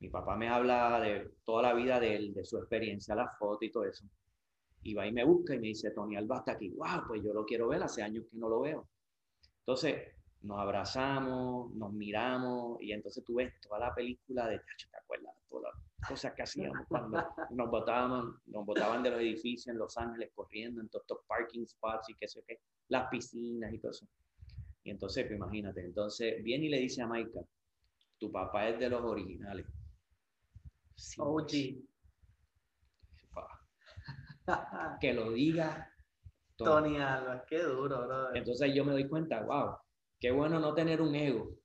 [0.00, 3.64] Mi papá me habla de toda la vida de él, de su experiencia, la foto
[3.64, 4.04] y todo eso.
[4.82, 6.70] Y va y me busca y me dice, Tony Alba está aquí.
[6.70, 7.06] ¡Wow!
[7.06, 8.88] Pues yo lo quiero ver, hace años que no lo veo.
[9.60, 9.96] Entonces,
[10.44, 15.34] nos abrazamos, nos miramos y entonces tú ves toda la película de, "Tacho, ¿te acuerdas?
[15.48, 19.96] Todas las cosas que hacíamos cuando nos botaban, nos botaban de los edificios en Los
[19.96, 23.92] Ángeles corriendo en todos estos parking spots y qué sé qué, las piscinas y todo
[23.92, 24.06] eso.
[24.82, 27.40] Y entonces, pues, imagínate, entonces viene y le dice a Maika,
[28.18, 29.66] tu papá es de los originales.
[30.94, 31.82] Sí, OG.
[33.32, 33.46] pues,
[35.00, 35.90] Que lo diga
[36.56, 36.70] Tony.
[36.70, 38.34] Tony Alba, qué duro, bro.
[38.34, 39.76] Entonces yo me doy cuenta, wow,
[40.18, 41.56] qué bueno no tener un ego,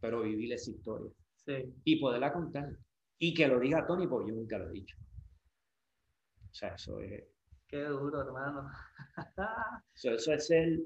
[0.00, 2.76] pero vivir esa historia Sí, y poderla contar.
[3.18, 4.96] Y que lo diga Tony, porque yo nunca lo he dicho.
[6.50, 7.24] O sea, eso es,
[7.66, 8.70] qué duro, hermano.
[9.94, 10.78] eso, eso es ser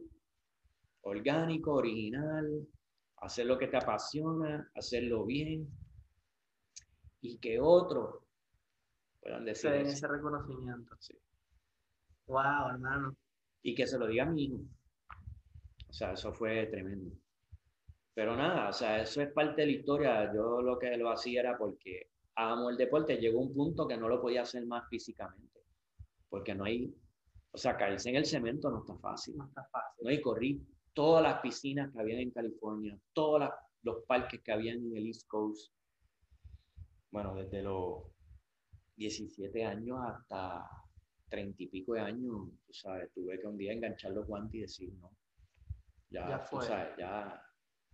[1.03, 2.67] orgánico, original,
[3.19, 5.69] hacer lo que te apasiona, hacerlo bien
[7.21, 8.17] y que otros
[9.21, 9.93] puedan decir eso.
[9.93, 10.97] ese reconocimiento.
[10.99, 11.15] Sí.
[12.27, 13.17] Wow, hermano.
[13.63, 14.61] y que se lo diga a mi hijo.
[15.93, 17.15] O sea, eso fue tremendo.
[18.15, 20.33] Pero nada, o sea, eso es parte de la historia.
[20.35, 23.19] Yo lo que lo hacía era porque amo el deporte.
[23.19, 25.61] Llegó un punto que no lo podía hacer más físicamente.
[26.31, 26.95] Porque no hay,
[27.51, 29.37] o sea, caerse en el cemento no está fácil.
[29.37, 30.07] No está fácil.
[30.07, 30.11] ¿no?
[30.11, 34.79] Y corrí todas las piscinas que había en California, todos las- los parques que habían
[34.79, 35.75] en el East Coast.
[37.11, 38.05] Bueno, desde los
[38.97, 40.65] 17 años hasta
[41.29, 44.61] 30 y pico de años, tú sabes, tuve que un día enganchar los guantes y
[44.61, 45.11] decir, no,
[46.13, 46.67] ya, Ya tú fue.
[46.67, 47.43] sabes, ya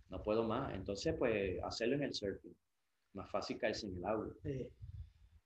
[0.09, 0.73] no puedo más.
[0.73, 2.55] Entonces, pues, hacerlo en el surfing.
[3.13, 4.67] Más fácil caerse en el agua Sí.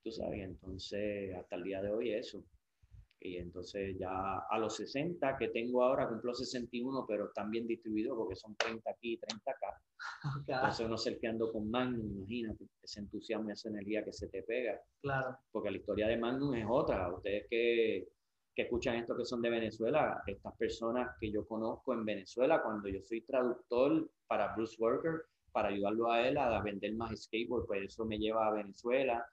[0.03, 2.43] tú sabes, entonces hasta el día de hoy eso.
[3.21, 8.17] Y entonces ya a los 60 que tengo ahora, cumplo 61, pero están bien distribuidos
[8.17, 9.81] porque son 30 aquí y 30 acá.
[10.39, 14.43] Ok, Entonces uno surfeando con Magnum, imagínate, ese entusiasmo y esa energía que se te
[14.43, 14.77] pega.
[15.01, 15.37] claro.
[15.53, 17.13] Porque la historia de Magnum es otra.
[17.13, 18.09] Ustedes que,
[18.55, 22.87] que escuchan esto que son de Venezuela, estas personas que yo conozco en Venezuela, cuando
[22.87, 27.83] yo soy traductor para Bruce Worker, para ayudarlo a él a vender más skateboard, pues
[27.83, 29.25] eso me lleva a Venezuela.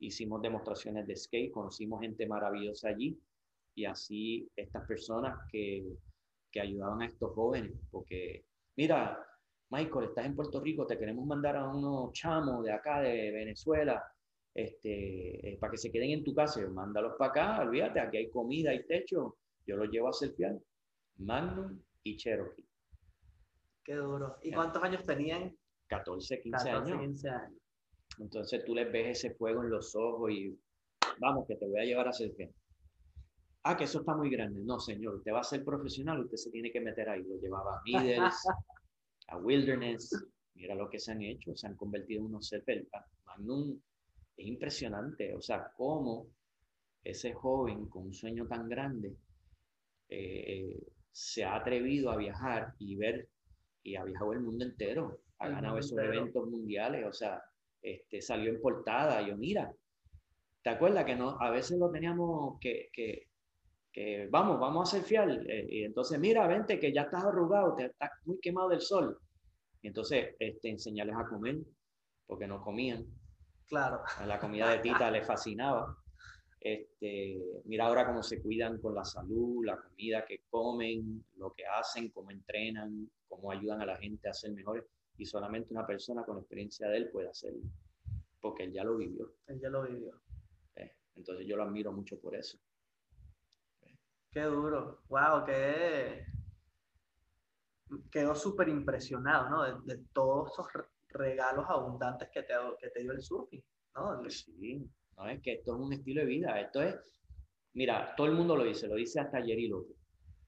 [0.00, 3.18] Hicimos demostraciones de skate, conocimos gente maravillosa allí
[3.74, 5.84] y así estas personas que,
[6.50, 8.44] que ayudaban a estos jóvenes, porque
[8.76, 9.24] mira,
[9.70, 14.02] Michael, estás en Puerto Rico, te queremos mandar a unos chamos de acá de Venezuela,
[14.54, 18.30] este, eh, para que se queden en tu casa, mándalos para acá, olvídate, aquí hay
[18.30, 19.36] comida, hay techo,
[19.66, 20.58] yo los llevo a surfear,
[21.18, 22.66] Magnum y Cherokee,
[23.84, 24.36] Qué duro.
[24.42, 25.56] ¿Y cuántos años tenían?
[25.86, 27.00] 14, 15 14, años.
[27.00, 27.60] 15 años.
[28.18, 30.58] Entonces tú les ves ese fuego en los ojos y
[31.18, 32.50] vamos, que te voy a llevar a surfear.
[33.62, 34.60] Ah, que eso está muy grande.
[34.62, 37.22] No, señor, usted va a ser profesional, usted se tiene que meter ahí.
[37.22, 38.34] Lo llevaba a Middles,
[39.28, 40.10] a Wilderness.
[40.54, 42.86] Mira lo que se han hecho, se han convertido en unos surfers.
[42.92, 43.80] Ah, Magnum
[44.38, 46.28] es impresionante, o sea, cómo
[47.02, 49.16] ese joven con un sueño tan grande
[50.08, 50.80] eh,
[51.10, 53.28] se ha atrevido a viajar y ver,
[53.82, 56.12] y ha viajado el mundo entero, ha El ganado esos entero.
[56.14, 57.42] eventos mundiales, o sea,
[57.82, 59.74] este, salió en portada, yo mira,
[60.62, 63.28] ¿te acuerdas que no, a veces lo teníamos que, que,
[63.92, 67.74] que vamos, vamos a ser fiel, eh, y entonces mira, vente que ya estás arrugado,
[67.74, 69.18] te estás muy quemado del sol,
[69.82, 71.56] y entonces este, enseñarles a comer,
[72.26, 73.04] porque no comían,
[73.68, 74.02] Claro.
[74.26, 75.94] la comida de Tita les fascinaba.
[76.60, 81.66] Este, mira ahora cómo se cuidan con la salud, la comida que comen, lo que
[81.66, 84.84] hacen, cómo entrenan, cómo ayudan a la gente a ser mejores.
[85.18, 87.62] Y solamente una persona con la experiencia de él puede hacerlo,
[88.40, 89.34] porque él ya lo vivió.
[89.46, 90.20] Él ya lo vivió.
[90.76, 90.92] ¿eh?
[91.16, 92.58] Entonces yo lo admiro mucho por eso.
[94.30, 95.02] Qué duro.
[95.08, 96.24] Wow, qué.
[98.10, 99.62] Quedó súper impresionado, ¿no?
[99.62, 100.66] De, de todos esos
[101.08, 103.62] regalos abundantes que te, que te dio el surfing,
[103.94, 104.18] ¿no?
[104.20, 106.60] Pues sí, no es que esto es un estilo de vida.
[106.60, 106.96] Esto es,
[107.74, 109.96] mira, todo el mundo lo dice, lo dice hasta Jerry López.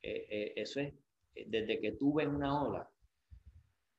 [0.03, 0.95] Eh, eh, eso es,
[1.35, 2.89] eh, desde que tú ves una ola,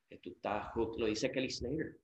[0.09, 1.99] que tú estás hooked, lo dice Kelly Slater.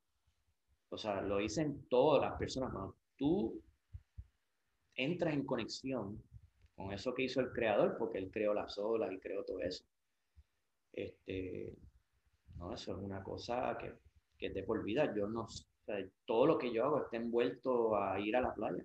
[0.89, 2.71] O sea, lo dicen todas las personas.
[2.71, 3.61] Cuando tú
[4.95, 6.23] entras en conexión
[6.75, 9.83] con eso que hizo el creador, porque él creó las olas y creó todo eso.
[10.93, 11.73] Este,
[12.55, 13.93] no, eso es una cosa que,
[14.37, 15.13] que es de por vida.
[15.15, 18.53] Yo no, o sea, todo lo que yo hago está envuelto a ir a la
[18.53, 18.83] playa.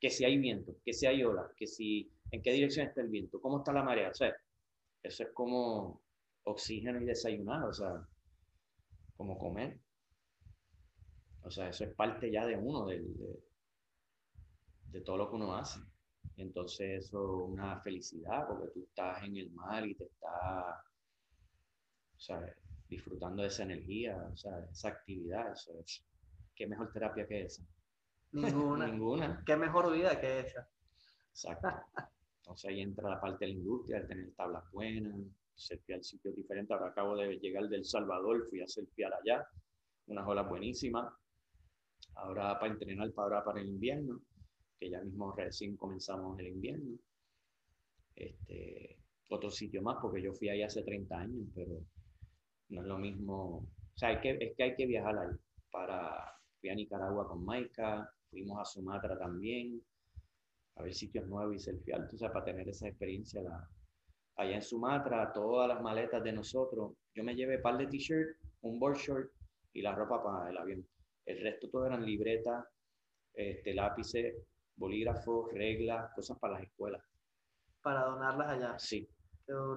[0.00, 3.08] Que si hay viento, que si hay olas, que si, en qué dirección está el
[3.08, 4.10] viento, cómo está la marea.
[4.10, 4.34] O sea,
[5.02, 6.02] eso es como
[6.44, 8.06] oxígeno y desayunar, o sea,
[9.16, 9.78] como comer.
[11.42, 13.02] O sea, eso es parte ya de uno, de,
[14.90, 15.80] de todo lo que uno hace.
[16.36, 20.76] Entonces eso es una felicidad porque tú estás en el mar y te estás,
[22.16, 22.54] o sea,
[22.88, 25.52] disfrutando de esa energía, o sea, esa actividad.
[25.52, 26.04] Eso es,
[26.54, 27.62] ¿Qué mejor terapia que esa?
[28.32, 28.86] Ninguna.
[28.88, 29.42] Ninguna.
[29.44, 30.68] Qué mejor vida que esa.
[31.30, 31.68] Exacto.
[32.40, 35.14] Entonces ahí entra la parte de la industria, el tener tablas buenas,
[35.54, 36.70] surfear sitios diferentes.
[36.70, 39.46] Ahora acabo de llegar del Salvador, fui a surfear allá,
[40.06, 41.12] unas olas buenísimas.
[42.14, 44.22] Ahora para entrenar para ahora para el invierno,
[44.78, 46.96] que ya mismo recién comenzamos el invierno.
[48.14, 48.96] Este,
[49.28, 51.82] otro sitio más, porque yo fui ahí hace 30 años, pero
[52.68, 53.56] no es lo mismo.
[53.58, 55.36] O sea, hay que, es que hay que viajar ahí.
[55.70, 59.82] Para, fui a Nicaragua con Maika, fuimos a Sumatra también,
[60.76, 63.42] a ver sitios nuevos y surfear, o sea, para tener esa experiencia.
[63.42, 63.68] La,
[64.36, 68.38] allá en Sumatra, todas las maletas de nosotros, yo me llevé un par de t-shirts,
[68.62, 69.30] un board short
[69.72, 70.86] y la ropa para el avión.
[71.24, 72.64] El resto todo eran libretas,
[73.34, 74.34] este, lápices,
[74.76, 77.02] bolígrafos, reglas, cosas para las escuelas.
[77.82, 78.78] Para donarlas allá.
[78.78, 79.08] Sí.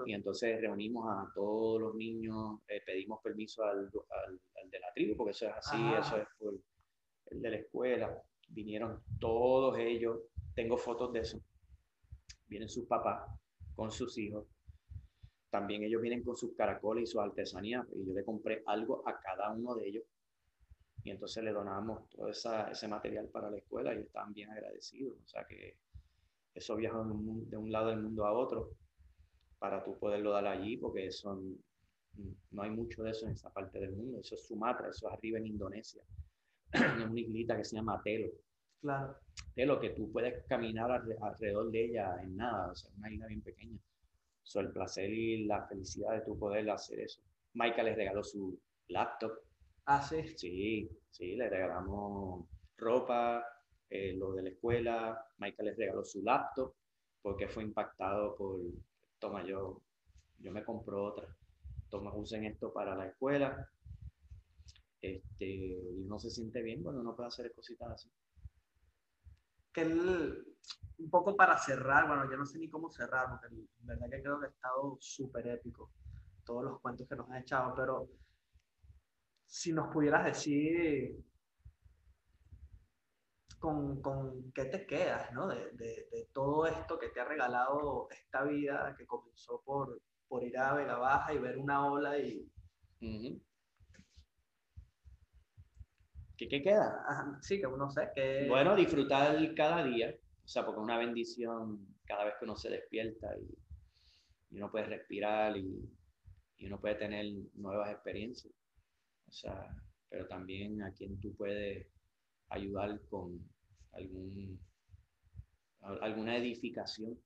[0.06, 4.92] Y entonces reunimos a todos los niños, eh, pedimos permiso al, al, al, de la
[4.94, 6.56] tribu, porque eso es así, eso es por
[7.28, 8.24] el de la escuela.
[8.48, 10.22] Vinieron todos ellos,
[10.56, 11.40] tengo fotos de eso.
[12.48, 13.30] Vienen sus papás
[13.76, 14.48] con sus hijos.
[15.52, 17.86] También ellos vienen con sus caracoles y sus artesanías.
[17.94, 20.04] Y yo le compré algo a cada uno de ellos.
[21.04, 25.16] Y entonces le donamos todo esa, ese material para la escuela y están bien agradecidos.
[25.24, 25.78] O sea que
[26.56, 28.72] eso viaja de un, de un lado del mundo a otro
[29.60, 31.58] para tú poderlo dar allí, porque son,
[32.52, 34.20] no hay mucho de eso en esa parte del mundo.
[34.20, 36.02] Eso es Sumatra, eso es arriba en Indonesia.
[36.74, 38.30] en una islita que se llama Telo.
[38.82, 39.18] Claro.
[39.56, 43.28] Telo, que tú puedes caminar alre- alrededor de ella en nada, o sea, una isla
[43.28, 43.78] bien pequeña.
[44.44, 47.22] So, el placer y la felicidad de tú poder hacer eso.
[47.54, 49.32] Michael les regaló su laptop.
[49.86, 50.24] Ah, sí.
[50.38, 52.46] Sí, sí, le regalamos
[52.78, 53.46] ropa,
[53.90, 55.26] eh, lo de la escuela.
[55.38, 56.74] Michael les regaló su laptop
[57.22, 58.60] porque fue impactado por,
[59.20, 59.82] toma, yo,
[60.40, 61.28] yo me compro otra.
[61.90, 63.70] Toma, usen esto para la escuela.
[65.02, 68.12] Este, y uno se siente bien cuando uno puede hacer cositas así.
[69.72, 70.58] que él,
[70.98, 74.22] un poco para cerrar, bueno, yo no sé ni cómo cerrar, porque en verdad que
[74.22, 75.92] creo que ha estado súper épico
[76.44, 78.10] todos los cuentos que nos has echado, pero
[79.46, 81.24] si nos pudieras decir
[83.60, 85.48] con, con qué te quedas, ¿no?
[85.48, 90.44] De, de, de todo esto que te ha regalado esta vida que comenzó por, por
[90.44, 92.50] ir a Vega Baja y ver una ola y...
[96.38, 97.04] ¿Qué, qué queda?
[97.08, 98.48] ajá, sí, que uno sé que...
[98.48, 102.70] Bueno, disfrutar cada día, o sea, porque es una bendición cada vez que uno se
[102.70, 105.90] despierta y, y uno puede respirar y,
[106.58, 108.54] y uno puede tener nuevas experiencias.
[109.28, 109.76] O sea,
[110.10, 111.88] pero también a quien tú puedes
[112.50, 113.40] ayudar con
[113.94, 114.60] algún,
[115.82, 117.20] al- alguna edificación,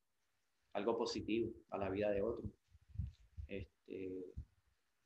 [0.73, 2.45] algo positivo a la vida de otro.
[3.47, 4.09] Este,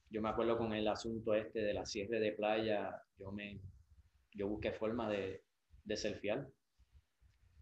[0.10, 3.60] yo me acuerdo con el asunto este de la cierre de playa, yo me,
[4.34, 5.44] yo busqué forma de,
[5.86, 6.48] de selfiear,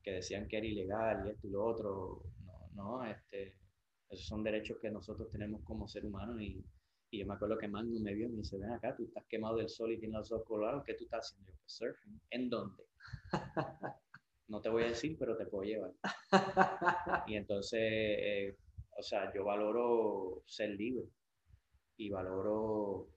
[0.03, 2.21] que decían que era ilegal y esto y lo otro.
[2.73, 3.55] No, no, este,
[4.09, 6.63] esos son derechos que nosotros tenemos como ser humanos y,
[7.15, 9.25] y yo me acuerdo que Magnum me vio y me dice, ven acá, tú estás
[9.27, 11.49] quemado del sol y tienes los ojos colorados, ¿qué tú estás haciendo?
[11.49, 12.21] Yo, pues surfing.
[12.29, 12.83] ¿En dónde?
[14.47, 15.91] No te voy a decir, pero te puedo llevar.
[17.27, 18.55] Y entonces, eh,
[18.95, 21.09] o sea, yo valoro ser libre
[21.97, 23.09] y valoro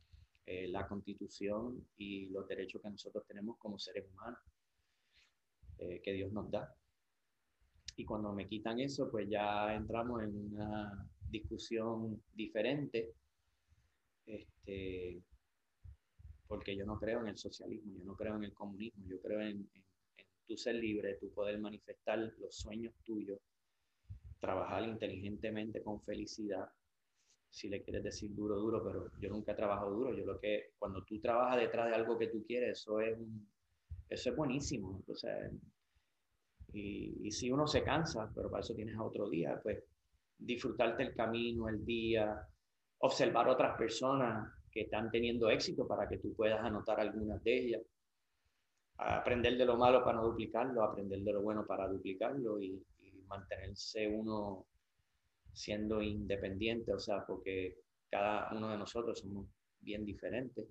[0.46, 4.40] eh, la constitución y los derechos que nosotros tenemos como seres humanos,
[5.76, 6.74] eh, que Dios nos da.
[7.96, 13.12] Y cuando me quitan eso, pues ya entramos en una discusión diferente,
[14.28, 15.22] este,
[16.46, 19.40] porque yo no creo en el socialismo, yo no creo en el comunismo, yo creo
[19.40, 19.84] en, en,
[20.16, 23.40] en tu ser libre, tu poder manifestar los sueños tuyos,
[24.40, 26.70] trabajar inteligentemente con felicidad,
[27.50, 30.14] si le quieres decir duro, duro, pero yo nunca he trabajado duro.
[30.14, 33.18] Yo lo que, cuando tú trabajas detrás de algo que tú quieres, eso es,
[34.08, 35.02] eso es buenísimo.
[35.06, 35.50] O sea,
[36.72, 39.82] y, y si uno se cansa, pero para eso tienes otro día, pues
[40.36, 42.46] disfrutarte el camino, el día,
[42.98, 47.82] observar otras personas que están teniendo éxito para que tú puedas anotar algunas de ellas.
[48.98, 53.12] Aprender de lo malo para no duplicarlo, aprender de lo bueno para duplicarlo y, y
[53.26, 54.66] mantenerse uno
[55.52, 57.78] siendo independiente, o sea, porque
[58.10, 59.46] cada uno de nosotros somos
[59.80, 60.66] bien diferentes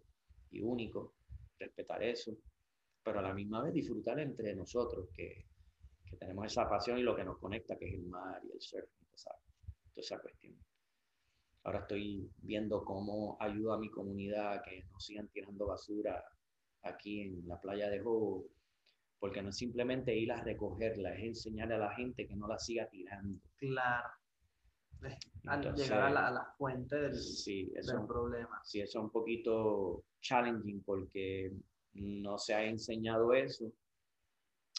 [0.52, 1.12] y únicos,
[1.60, 2.34] respetar eso,
[3.04, 5.46] pero a la misma vez disfrutar entre nosotros, que,
[6.06, 8.62] que tenemos esa pasión y lo que nos conecta, que es el mar y el
[8.62, 9.32] surf, esa,
[9.94, 10.56] toda esa cuestión.
[11.68, 16.24] Ahora estoy viendo cómo ayudo a mi comunidad a que no sigan tirando basura
[16.84, 18.46] aquí en la playa de Jobo,
[19.20, 22.58] porque no es simplemente ir a recogerla, es enseñarle a la gente que no la
[22.58, 23.42] siga tirando.
[23.58, 24.08] Claro.
[25.44, 28.62] Entonces, llegar a la, a la fuente del, Sí, eso del problema.
[28.64, 31.52] sí, eso es un poquito challenging porque
[31.96, 33.74] no se ha enseñado eso.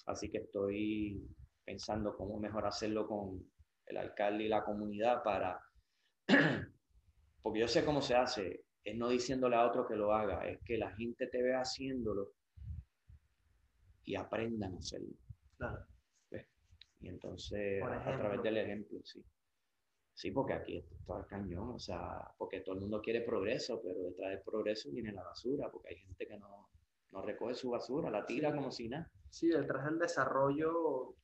[0.07, 1.22] Así que estoy
[1.66, 3.47] pensando cómo mejor hacerlo con
[3.84, 5.61] el alcalde y la comunidad para
[7.43, 10.61] porque yo sé cómo se hace, es no diciéndole a otro que lo haga, es
[10.62, 12.32] que la gente te vea haciéndolo
[14.05, 15.14] y aprendan a hacerlo.
[15.57, 15.84] Claro.
[17.01, 19.24] Y entonces, a- través del ejemplo, sí.
[20.14, 24.30] Sí, porque aquí está cañón, o sea, porque todo el mundo quiere progreso, pero detrás
[24.30, 26.70] del progreso viene la basura, porque hay gente que no,
[27.12, 29.09] no recoge su basura, la tira como si nada.
[29.30, 31.14] Sí, detrás del desarrollo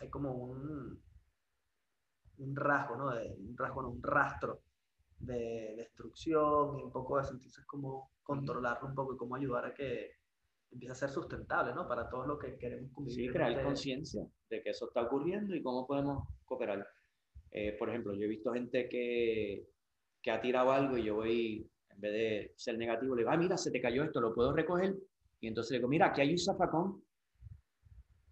[0.00, 1.02] hay como un,
[2.38, 3.14] un rasgo, ¿no?
[3.14, 4.60] De- un rasgo, no, un rastro
[5.26, 7.32] de destrucción y un poco de eso.
[7.32, 10.12] Entonces, cómo controlarlo un poco y cómo ayudar a que
[10.70, 11.86] empiece a ser sustentable, ¿no?
[11.86, 13.26] Para todo lo que queremos convivir.
[13.26, 16.86] Sí, crear este- conciencia de que eso está ocurriendo y cómo podemos cooperar.
[17.50, 19.68] Eh, por ejemplo, yo he visto gente que,
[20.20, 23.36] que ha tirado algo y yo voy, en vez de ser negativo, le digo, ah,
[23.36, 24.96] mira, se te cayó esto, ¿lo puedo recoger?
[25.40, 27.04] Y entonces le digo, mira, aquí hay un zafacón.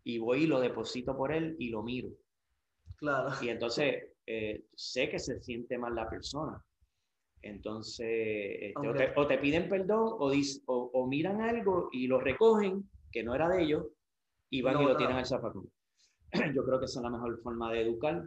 [0.05, 2.09] Y voy y lo deposito por él y lo miro.
[2.97, 3.31] Claro.
[3.41, 6.61] Y entonces eh, sé que se siente mal la persona.
[7.43, 11.89] Entonces, este, o, te, Aunque- o te piden perdón o, dis- o, o miran algo
[11.93, 13.87] y lo recogen, que no era de ellos,
[14.49, 14.97] y van No, y lo no.
[14.99, 15.69] tiran al zafacón.
[16.55, 18.23] Yo creo que esa es la mejor forma de educar.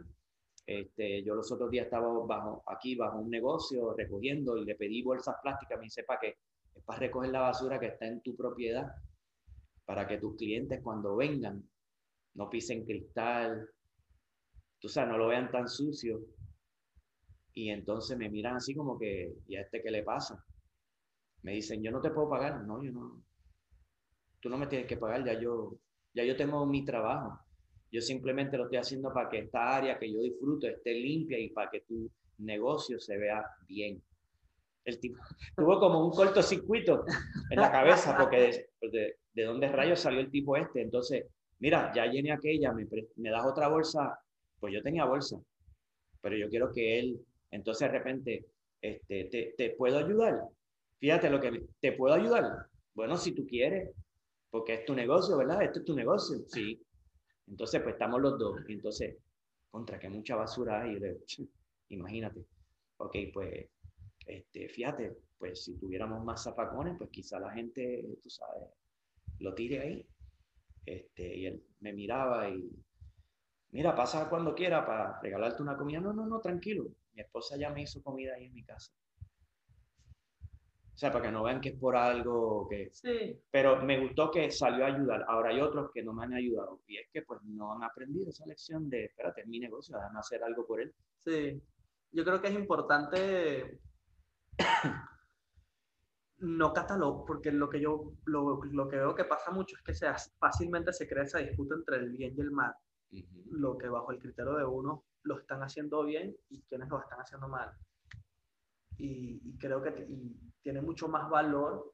[0.68, 5.00] Este, yo los otros días estaba bajo, aquí bajo un negocio recogiendo y le pedí
[5.00, 5.78] bolsas plásticas.
[5.78, 6.34] Me dice, ¿para qué?
[6.74, 8.90] Es para recoger la basura que está en tu propiedad,
[9.84, 11.62] para que tus clientes cuando vengan
[12.34, 13.70] no pisen cristal,
[14.80, 16.18] tú sabes, no lo vean tan sucio.
[17.56, 20.44] Y entonces me miran así como que, ¿y a este qué le pasa?
[21.40, 22.62] Me dicen, yo no te puedo pagar.
[22.66, 23.22] No, yo no.
[24.40, 25.74] Tú no me tienes que pagar, ya yo,
[26.12, 27.40] ya yo tengo mi trabajo.
[27.90, 31.48] Yo simplemente lo estoy haciendo para que esta área que yo disfruto esté limpia y
[31.48, 34.02] para que tu negocio se vea bien.
[34.84, 35.18] El tipo
[35.56, 37.06] tuvo como un cortocircuito
[37.50, 40.82] en la cabeza porque de, de, de dónde rayos salió el tipo este.
[40.82, 41.24] Entonces,
[41.60, 42.86] mira, ya llené aquella, me,
[43.16, 44.20] me das otra bolsa.
[44.60, 45.40] Pues yo tenía bolsa,
[46.20, 48.46] pero yo quiero que él, entonces de repente,
[48.80, 50.42] este, te, te puedo ayudar.
[50.98, 52.66] Fíjate lo que te puedo ayudar.
[52.94, 53.90] Bueno, si tú quieres,
[54.50, 55.62] porque es tu negocio, ¿verdad?
[55.62, 56.80] Esto es tu negocio, sí.
[57.48, 58.60] Entonces, pues estamos los dos.
[58.68, 59.16] Y entonces,
[59.70, 60.98] contra que mucha basura hay.
[61.26, 61.42] "Ch,
[61.90, 62.44] Imagínate.
[62.98, 63.68] Ok, pues,
[64.26, 68.68] este, fíjate, pues si tuviéramos más zafacones, pues quizá la gente, tú sabes,
[69.40, 70.06] lo tire ahí.
[70.86, 72.70] Este, y él me miraba y,
[73.70, 76.00] mira, pasa cuando quiera para regalarte una comida.
[76.00, 76.88] No, no, no, tranquilo.
[77.16, 78.92] Mi esposa ya me hizo comida ahí en mi casa.
[80.96, 82.88] O sea, para que no vean que es por algo que...
[82.92, 85.24] Sí, Pero me gustó que salió a ayudar.
[85.28, 86.80] Ahora hay otros que no me han ayudado.
[86.86, 90.18] Y es que pues no han aprendido esa lección de, espérate, es mi negocio, déjame
[90.18, 90.94] hacer algo por él.
[91.24, 91.62] sí.
[92.12, 93.80] Yo creo que es importante
[96.38, 99.92] no catalogar, porque lo que yo lo, lo que veo que pasa mucho es que
[99.92, 100.06] se
[100.38, 102.74] fácilmente se crea esa disputa entre el bien y el mal.
[103.50, 107.20] lo que bajo el criterio de uno lo están haciendo bien y quienes lo están
[107.20, 107.70] haciendo mal.
[108.98, 111.92] Y, y creo que y tiene mucho más valor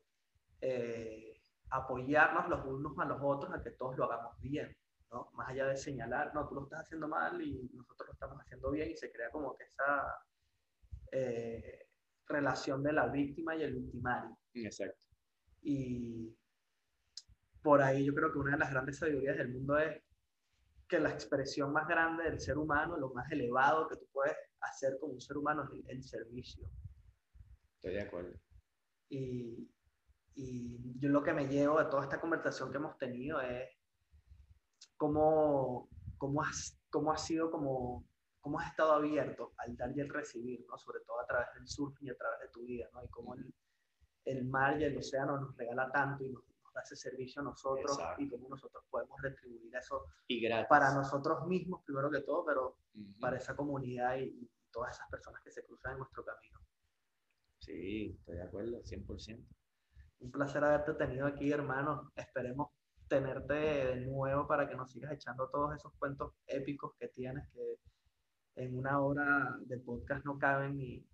[0.60, 4.74] eh, apoyarnos los unos a los otros a que todos lo hagamos bien,
[5.10, 5.30] ¿no?
[5.32, 8.70] Más allá de señalar, no, tú lo estás haciendo mal y nosotros lo estamos haciendo
[8.70, 10.14] bien y se crea como que esa
[11.10, 11.86] eh,
[12.26, 14.38] relación de la víctima y el victimario.
[14.54, 15.06] Exacto.
[15.62, 16.36] Y
[17.62, 20.02] por ahí yo creo que una de las grandes sabidurías del mundo es
[20.92, 24.98] que la expresión más grande del ser humano, lo más elevado que tú puedes hacer
[25.00, 26.68] como un ser humano es el, el servicio.
[27.76, 28.38] Estoy de acuerdo.
[29.08, 29.70] Y,
[30.34, 33.70] y yo lo que me llevo de toda esta conversación que hemos tenido es
[34.98, 35.88] cómo,
[36.18, 38.06] cómo, has, cómo has sido como,
[38.42, 40.76] cómo has estado abierto al dar y el recibir, ¿no?
[40.76, 43.02] sobre todo a través del surf y a través de tu vida, ¿no?
[43.02, 43.50] y cómo el,
[44.26, 47.98] el mar y el océano nos regala tanto y nos da ese servicio a nosotros
[47.98, 48.22] Exacto.
[48.22, 50.68] y cómo nosotros podemos retribuir eso Y gratis.
[50.68, 53.20] para nosotros mismos primero que todo, pero Ujú.
[53.20, 56.58] para esa comunidad y, y todas esas personas que se cruzan en nuestro camino.
[57.58, 59.46] Sí, estoy de acuerdo, 100%.
[60.20, 62.10] Un placer haberte tenido aquí, hermano.
[62.16, 62.70] Esperemos
[63.08, 67.78] tenerte de nuevo para que nos sigas echando todos esos cuentos épicos que tienes, que
[68.56, 71.04] en una hora de podcast no caben ni,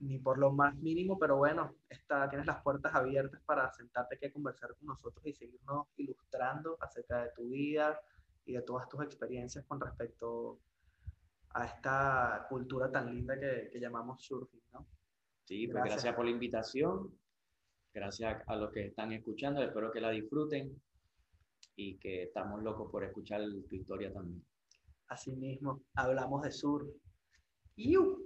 [0.00, 4.26] ni por lo más mínimo, pero bueno, está, tienes las puertas abiertas para sentarte aquí
[4.26, 8.00] a conversar con nosotros y seguirnos ilustrando acerca de tu vida
[8.44, 10.58] y de todas tus experiencias con respecto
[11.50, 14.86] a esta cultura tan linda que, que llamamos surfing, ¿no?
[15.44, 15.94] Sí, pues Gracias.
[15.94, 17.18] gracias por la invitación.
[17.94, 19.62] Gracias a los que están escuchando.
[19.62, 20.78] Espero que la disfruten
[21.76, 24.44] y que estamos locos por escuchar tu historia también.
[25.08, 26.88] Asimismo, hablamos de surf.
[27.76, 28.25] ¡Iu!